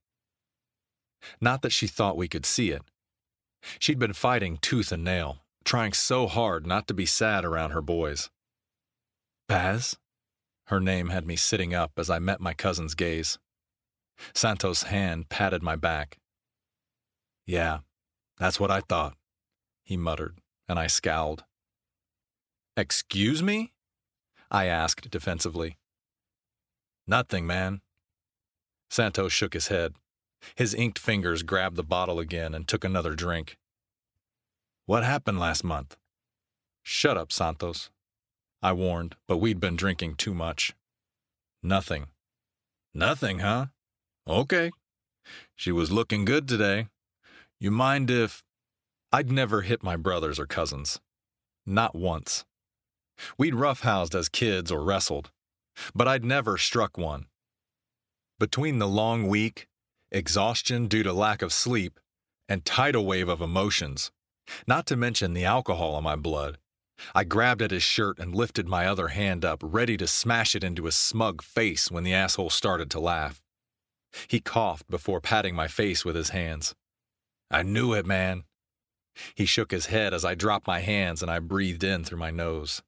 [1.40, 2.82] Not that she thought we could see it.
[3.80, 7.82] She'd been fighting tooth and nail, trying so hard not to be sad around her
[7.82, 8.30] boys.
[9.48, 9.98] Paz?
[10.68, 13.38] Her name had me sitting up as I met my cousin's gaze.
[14.34, 16.18] Santos' hand patted my back.
[17.46, 17.80] Yeah,
[18.38, 19.16] that's what I thought,
[19.84, 21.44] he muttered, and I scowled.
[22.78, 23.74] Excuse me?
[24.50, 25.78] I asked defensively.
[27.06, 27.82] Nothing, man.
[28.90, 29.96] Santos shook his head.
[30.56, 33.58] His inked fingers grabbed the bottle again and took another drink.
[34.86, 35.96] What happened last month?
[36.82, 37.90] Shut up, Santos.
[38.62, 40.74] I warned, but we'd been drinking too much.
[41.62, 42.08] Nothing.
[42.94, 43.68] Nothing, huh?
[44.28, 44.72] Okay.
[45.56, 46.88] She was looking good today.
[47.60, 48.44] You mind if.
[49.12, 51.00] I'd never hit my brothers or cousins.
[51.66, 52.44] Not once.
[53.38, 55.32] We'd roughhoused as kids or wrestled,
[55.96, 57.28] but I'd never struck one.
[58.40, 59.68] Between the long week,
[60.12, 62.00] exhaustion due to lack of sleep,
[62.50, 64.12] and tidal wave of emotions,
[64.68, 66.58] not to mention the alcohol in my blood,
[67.16, 70.64] I grabbed at his shirt and lifted my other hand up, ready to smash it
[70.64, 73.42] into his smug face when the asshole started to laugh.
[74.28, 76.76] He coughed before patting my face with his hands.
[77.50, 78.44] I knew it, man.
[79.36, 82.32] He shook his head as I dropped my hands and I breathed in through my
[82.32, 82.82] nose.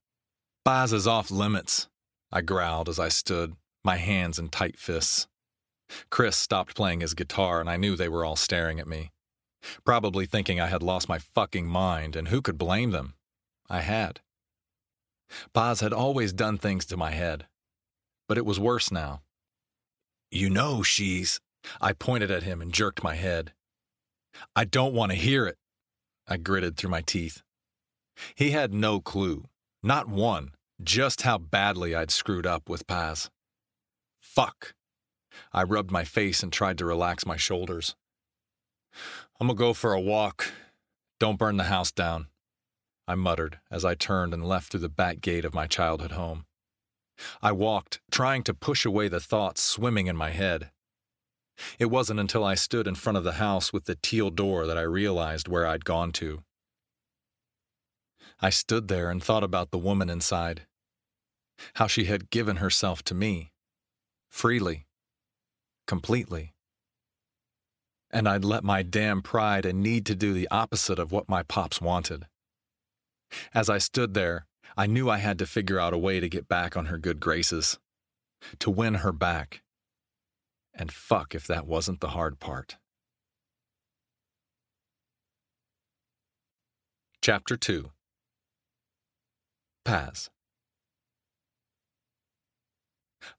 [0.64, 1.88] Paz is off limits,
[2.32, 5.28] I growled as I stood, my hands in tight fists.
[6.10, 9.12] Chris stopped playing his guitar and I knew they were all staring at me.
[9.84, 13.16] Probably thinking I had lost my fucking mind, and who could blame them?
[13.70, 14.22] I had.
[15.54, 17.48] Paz had always done things to my head,
[18.28, 19.22] but it was worse now.
[20.32, 21.40] You know she's.
[21.82, 23.54] I pointed at him and jerked my head.
[24.56, 25.58] I don't want to hear it.
[26.28, 27.42] I gritted through my teeth.
[28.36, 29.46] He had no clue,
[29.84, 30.52] not one,
[30.82, 33.30] just how badly I'd screwed up with Paz.
[34.20, 34.74] Fuck.
[35.52, 37.96] I rubbed my face and tried to relax my shoulders.
[39.40, 40.54] I'm gonna go for a walk.
[41.20, 42.28] Don't burn the house down,
[43.08, 46.46] I muttered as I turned and left through the back gate of my childhood home.
[47.42, 50.72] I walked, trying to push away the thoughts swimming in my head.
[51.80, 54.78] It wasn't until I stood in front of the house with the teal door that
[54.78, 56.44] I realized where I'd gone to.
[58.42, 60.66] I stood there and thought about the woman inside,
[61.76, 63.52] how she had given herself to me,
[64.30, 64.88] freely,
[65.88, 66.55] completely
[68.16, 71.44] and I'd let my damn pride and need to do the opposite of what my
[71.44, 72.28] pops wanted.
[73.54, 74.46] As I stood there,
[74.78, 77.20] I knew I had to figure out a way to get back on her good
[77.20, 77.78] graces,
[78.60, 79.64] to win her back.
[80.74, 82.78] And fuck if that wasn't the hard part.
[87.22, 87.92] Chapter 2
[89.84, 90.30] Paz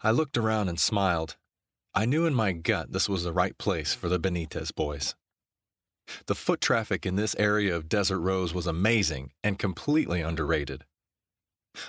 [0.03, 1.37] I looked around and smiled
[1.99, 5.15] I knew in my gut this was the right place for the Benitez boys.
[6.27, 10.85] The foot traffic in this area of Desert Rose was amazing and completely underrated.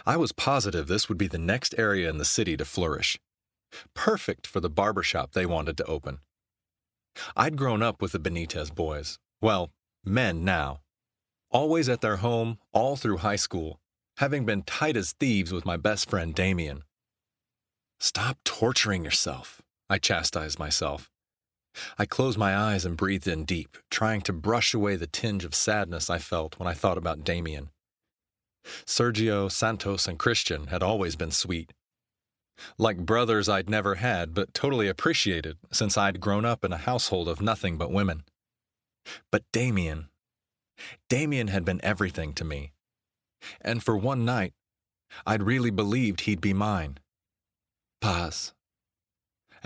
[0.06, 3.20] I was positive this would be the next area in the city to flourish.
[3.94, 6.20] Perfect for the barbershop they wanted to open.
[7.36, 9.72] I'd grown up with the Benitez boys, well,
[10.06, 10.80] men now,
[11.52, 13.82] always at their home all through high school,
[14.20, 16.84] having been tight as thieves with my best friend Damien.
[18.00, 21.10] Stop torturing yourself, I chastised myself.
[21.98, 25.54] I closed my eyes and breathed in deep, trying to brush away the tinge of
[25.54, 27.70] sadness I felt when I thought about Damien.
[28.86, 31.74] Sergio, Santos, and Christian had always been sweet.
[32.78, 37.28] Like brothers I'd never had, but totally appreciated since I'd grown up in a household
[37.30, 38.24] of nothing but women.
[39.32, 40.10] But Damien,
[41.10, 42.74] Damien had been everything to me.
[43.62, 44.54] And for one night,
[45.26, 46.98] I'd really believed he'd be mine.
[48.02, 48.54] Paz,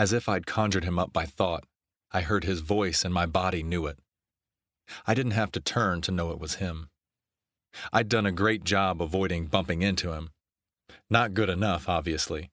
[0.02, 1.64] as if I'd conjured him up by thought,
[2.12, 4.00] I heard his voice and my body knew it.
[5.06, 6.90] I didn't have to turn to know it was him.
[7.94, 10.32] I'd done a great job avoiding bumping into him.
[11.08, 12.50] Not good enough, obviously.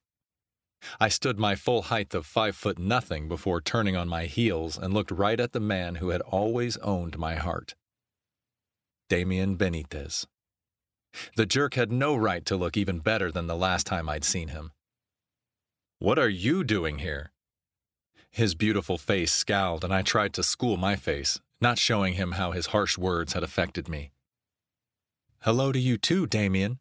[0.99, 4.93] I stood my full height of five foot nothing before turning on my heels and
[4.93, 7.73] looked right at the man who had always owned my heart.
[9.09, 10.27] Damien Benitez.
[11.35, 14.49] The jerk had no right to look even better than the last time I'd seen
[14.49, 14.71] him.
[15.97, 17.31] What are you doing here?
[18.31, 22.51] His beautiful face scowled, and I tried to school my face, not showing him how
[22.51, 24.11] his harsh words had affected me.
[25.41, 26.79] Hello to you too, Damien,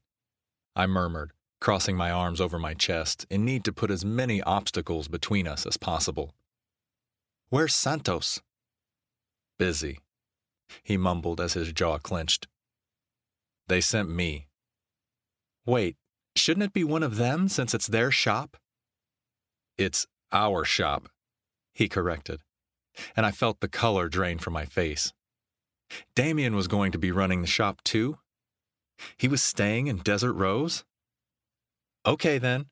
[0.77, 5.09] I murmured, crossing my arms over my chest, in need to put as many obstacles
[5.09, 6.35] between us as possible.
[7.51, 8.41] Where's Santos?
[9.59, 10.01] Busy,
[10.83, 12.47] he mumbled as his jaw clenched.
[13.67, 14.47] They sent me.
[15.67, 15.97] Wait,
[16.37, 18.57] shouldn't it be one of them since it's their shop?
[19.77, 21.09] It's our shop,
[21.79, 22.41] he corrected,
[23.15, 25.13] and I felt the color drain from my face.
[26.17, 28.19] Damien was going to be running the shop too?
[29.17, 30.85] He was staying in Desert Rose?
[32.05, 32.67] Okay then,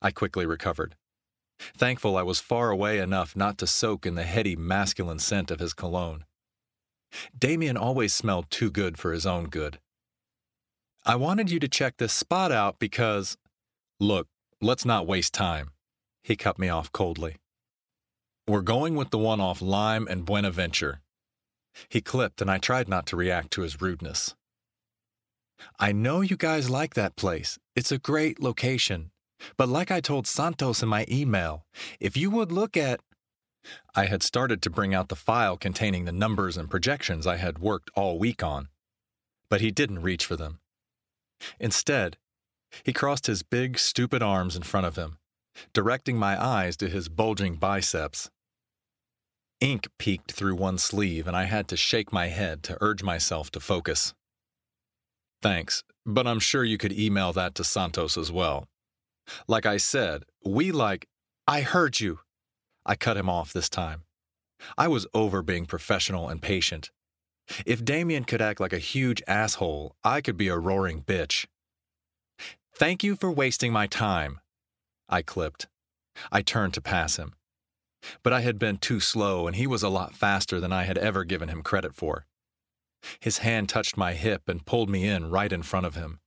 [0.00, 0.96] I quickly recovered.
[1.76, 5.60] Thankful I was far away enough not to soak in the heady masculine scent of
[5.60, 6.24] his cologne.
[7.38, 9.80] Damien always smelled too good for his own good.
[11.04, 13.36] I wanted you to check this spot out because.
[14.00, 14.28] Look,
[14.62, 15.72] let's not waste time.
[16.22, 17.36] He cut me off coldly.
[18.48, 21.00] We're going with the one off Lime and Buenaventure.
[21.88, 24.36] He clipped, and I tried not to react to his rudeness.
[25.80, 27.58] I know you guys like that place.
[27.74, 29.10] It's a great location.
[29.56, 31.66] But like I told Santos in my email,
[31.98, 33.00] if you would look at.
[33.96, 37.58] I had started to bring out the file containing the numbers and projections I had
[37.58, 38.68] worked all week on.
[39.50, 40.60] But he didn't reach for them.
[41.58, 42.16] Instead,
[42.84, 45.18] He crossed his big, stupid arms in front of him,
[45.72, 48.30] directing my eyes to his bulging biceps.
[49.60, 53.50] Ink peeked through one sleeve, and I had to shake my head to urge myself
[53.52, 54.12] to focus.
[55.40, 58.68] Thanks, but I'm sure you could email that to Santos as well.
[59.48, 61.06] Like I said, we like.
[61.48, 62.20] I heard you.
[62.84, 64.02] I cut him off this time.
[64.76, 66.90] I was over being professional and patient.
[67.64, 71.46] If Damien could act like a huge asshole, I could be a roaring bitch.
[72.74, 74.40] Thank you for wasting my time.
[75.08, 75.68] I clipped.
[76.32, 77.35] I turned to pass him.
[78.22, 80.98] But I had been too slow, and he was a lot faster than I had
[80.98, 82.26] ever given him credit for.
[83.20, 86.20] His hand touched my hip and pulled me in right in front of him.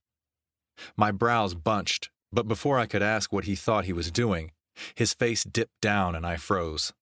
[0.96, 4.52] My brows bunched, but before I could ask what he thought he was doing,
[4.94, 6.92] his face dipped down and I froze.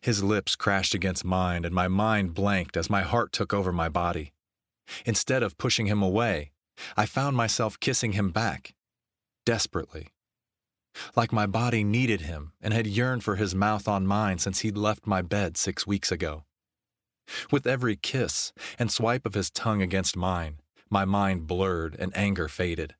[0.00, 3.88] His lips crashed against mine, and my mind blanked as my heart took over my
[3.88, 4.32] body.
[5.04, 6.52] Instead of pushing him away,
[6.96, 8.74] I found myself kissing him back,
[9.44, 10.08] desperately.
[11.16, 14.76] Like my body needed him and had yearned for his mouth on mine since he'd
[14.76, 16.44] left my bed six weeks ago.
[17.50, 22.48] With every kiss and swipe of his tongue against mine, my mind blurred and anger
[22.48, 22.94] faded.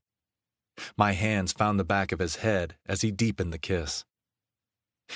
[0.96, 4.04] My hands found the back of his head as he deepened the kiss.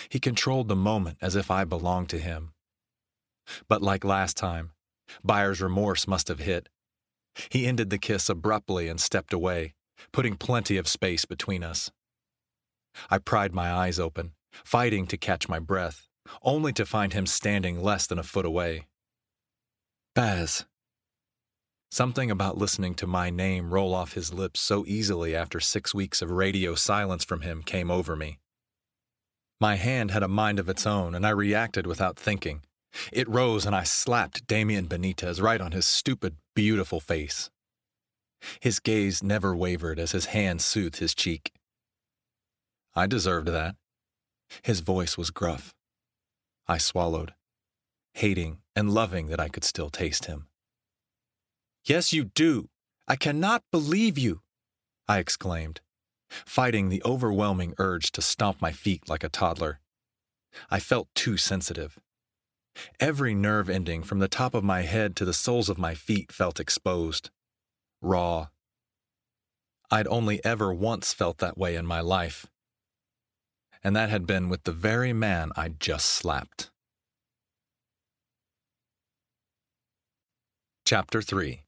[0.08, 2.52] He controlled the moment as if I belonged to him.
[3.68, 4.72] But like last time,
[5.22, 6.68] buyer's remorse must have hit.
[7.50, 9.74] He ended the kiss abruptly and stepped away,
[10.12, 11.90] putting plenty of space between us.
[13.11, 14.32] I pried my eyes open,
[14.64, 16.07] fighting to catch my breath,
[16.43, 18.86] only to find him standing less than a foot away.
[20.14, 20.66] Paz.
[21.90, 26.22] Something about listening to my name roll off his lips so easily after six weeks
[26.22, 28.38] of radio silence from him came over me.
[29.61, 32.62] My hand had a mind of its own, and I reacted without thinking.
[33.12, 37.51] It rose, and I slapped Damien Benitez right on his stupid, beautiful face.
[38.61, 41.53] His gaze never wavered as his hand soothed his cheek.
[42.95, 43.76] I deserved that.
[44.62, 45.74] His voice was gruff.
[46.68, 47.34] I swallowed,
[48.14, 50.47] hating and loving that I could still taste him.
[51.84, 52.68] Yes, you do.
[53.09, 54.43] I cannot believe you,
[55.09, 55.80] I exclaimed
[56.47, 59.80] fighting the overwhelming urge to stomp my feet like a toddler.
[60.70, 61.99] I felt too sensitive.
[63.01, 66.32] Every nerve ending from the top of my head to the soles of my feet
[66.32, 67.30] felt exposed,
[68.01, 68.49] raw.
[69.90, 72.47] I'd only ever once felt that way in my life,
[73.82, 76.70] and that had been with the very man I'd just slapped.
[80.84, 81.62] Chapter 3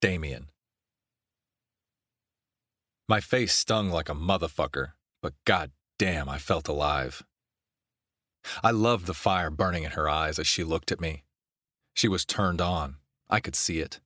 [0.00, 0.48] Damien
[3.10, 7.24] my face stung like a motherfucker, but god damn, I felt alive.
[8.62, 11.24] I loved the fire burning in her eyes as she looked at me.
[11.92, 12.98] She was turned on.
[13.28, 13.98] I could see it.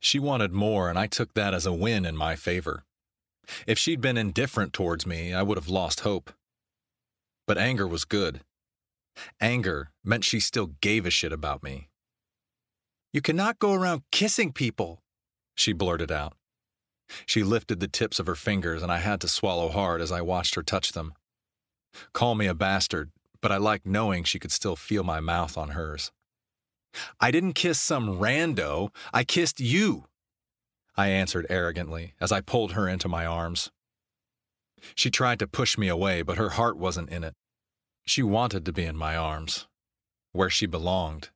[0.00, 2.82] She wanted more, and I took that as a win in my favor.
[3.66, 6.30] If she'd been indifferent towards me, I would have lost hope.
[7.46, 8.40] But anger was good.
[9.40, 11.88] Anger meant she still gave a shit about me.
[13.12, 15.02] You cannot go around kissing people,
[15.54, 16.34] she blurted out.
[17.26, 20.20] She lifted the tips of her fingers, and I had to swallow hard as I
[20.20, 21.14] watched her touch them.
[22.12, 25.70] Call me a bastard, but I liked knowing she could still feel my mouth on
[25.70, 26.12] hers.
[27.20, 30.04] I didn't kiss some rando, I kissed you,
[31.00, 33.70] I answered arrogantly as I pulled her into my arms.
[34.94, 37.32] She tried to push me away, but her heart wasn't in it.
[38.04, 39.66] She wanted to be in my arms,
[40.32, 41.30] where she belonged.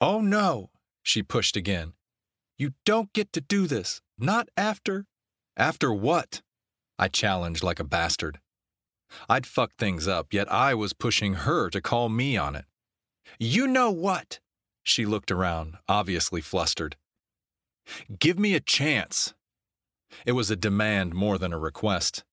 [0.00, 0.70] Oh no,
[1.04, 1.92] she pushed again.
[2.58, 4.02] You don't get to do this.
[4.18, 5.06] Not after.
[5.56, 6.42] After what?
[6.98, 8.40] I challenged like a bastard.
[9.28, 12.64] I'd fucked things up, yet I was pushing her to call me on it.
[13.38, 14.40] You know what?
[14.82, 16.96] She looked around, obviously flustered.
[18.18, 19.34] Give me a chance.
[20.26, 22.24] It was a demand more than a request.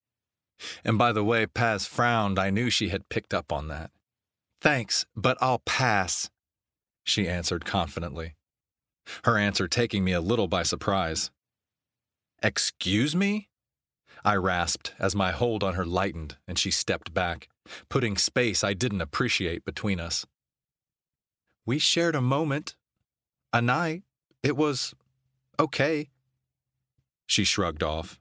[0.84, 3.92] And by the way Paz frowned, I knew she had picked up on that.
[4.62, 6.30] Thanks, but I'll pass,
[7.04, 8.36] she answered confidently.
[9.24, 11.32] Her answer taking me a little by surprise.
[12.44, 13.50] Excuse me?
[14.24, 17.48] I rasped as my hold on her lightened and she stepped back,
[17.88, 20.26] putting space I didn't appreciate between us.
[21.66, 22.76] We shared a moment,
[23.54, 24.04] a night.
[24.44, 24.94] It was
[25.60, 26.10] okay.
[27.28, 28.20] She shrugged off.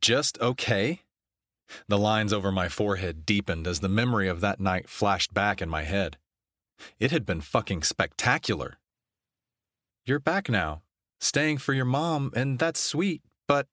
[0.00, 1.02] Just okay?
[1.88, 5.68] The lines over my forehead deepened as the memory of that night flashed back in
[5.68, 6.16] my head.
[6.98, 8.78] It had been fucking spectacular.
[10.04, 10.82] You're back now,
[11.20, 13.66] staying for your mom, and that's sweet, but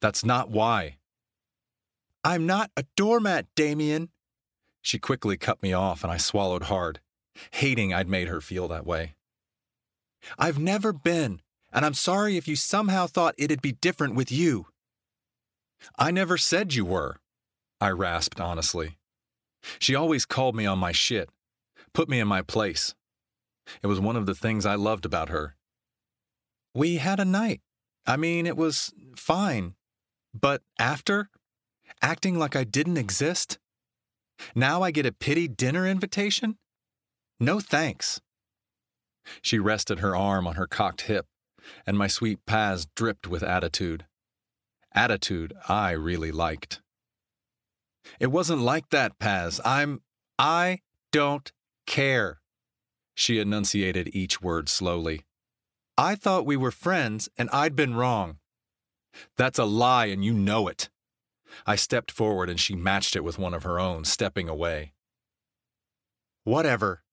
[0.00, 0.98] that's not why.
[2.22, 4.10] I'm not a doormat, Damien.
[4.82, 7.00] She quickly cut me off, and I swallowed hard,
[7.52, 9.14] hating I'd made her feel that way.
[10.38, 11.40] I've never been,
[11.74, 14.66] And I'm sorry if you somehow thought it'd be different with you.
[15.98, 17.16] I never said you were,
[17.80, 18.96] I rasped honestly.
[19.80, 21.28] She always called me on my shit,
[21.92, 22.94] put me in my place.
[23.82, 25.56] It was one of the things I loved about her.
[26.74, 27.60] We had a night.
[28.06, 29.74] I mean, it was fine.
[30.32, 31.30] But after,
[32.02, 33.58] acting like I didn't exist?
[34.54, 36.58] Now I get a pity dinner invitation?
[37.40, 38.20] No thanks.
[39.42, 41.26] She rested her arm on her cocked hip,
[41.86, 44.06] and my sweet Paz dripped with attitude.
[44.92, 46.80] Attitude I really liked.
[48.20, 49.60] It wasn't like that, Paz.
[49.64, 50.02] I'm.
[50.38, 50.80] I
[51.12, 51.52] don't
[51.86, 52.40] care.
[53.14, 55.24] She enunciated each word slowly.
[55.96, 58.38] I thought we were friends, and I'd been wrong.
[59.36, 60.90] That's a lie, and you know it.
[61.66, 64.92] I stepped forward, and she matched it with one of her own, stepping away.
[66.42, 67.04] Whatever.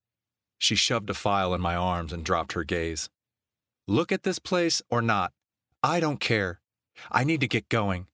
[0.58, 3.10] She shoved a file in my arms and dropped her gaze.
[3.92, 5.34] Look at this place or not.
[5.84, 6.62] I don't care.
[7.12, 8.08] I need to get going.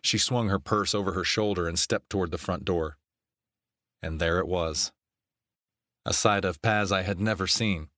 [0.00, 2.96] She swung her purse over her shoulder and stepped toward the front door.
[4.02, 4.92] And there it was.
[6.06, 7.88] A side of Paz I had never seen.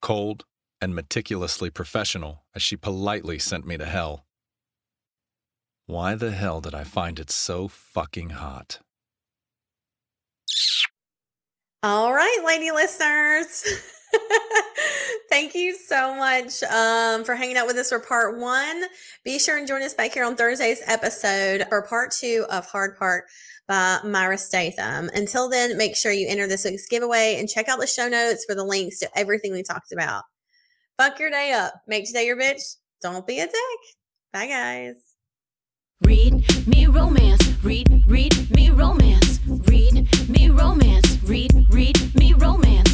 [0.00, 0.44] Cold
[0.80, 4.24] and meticulously professional as she politely sent me to hell.
[5.86, 8.78] Why the hell did I find it so fucking hot?
[11.82, 13.64] All right, lady listeners.
[15.30, 18.84] Thank you so much um, for hanging out with us for part one.
[19.24, 22.96] Be sure and join us back here on Thursday's episode for part two of Hard
[22.96, 23.24] Part
[23.66, 25.10] by Mayra Statham.
[25.14, 28.44] Until then, make sure you enter this week's giveaway and check out the show notes
[28.44, 30.22] for the links to everything we talked about.
[30.98, 31.74] Fuck your day up.
[31.88, 32.76] Make today your bitch.
[33.02, 33.80] Don't be a dick.
[34.32, 34.94] Bye, guys.
[36.02, 37.42] Read me romance.
[37.64, 39.40] Read, read me romance.
[39.46, 41.18] Read me romance.
[41.22, 42.93] Read, read me romance.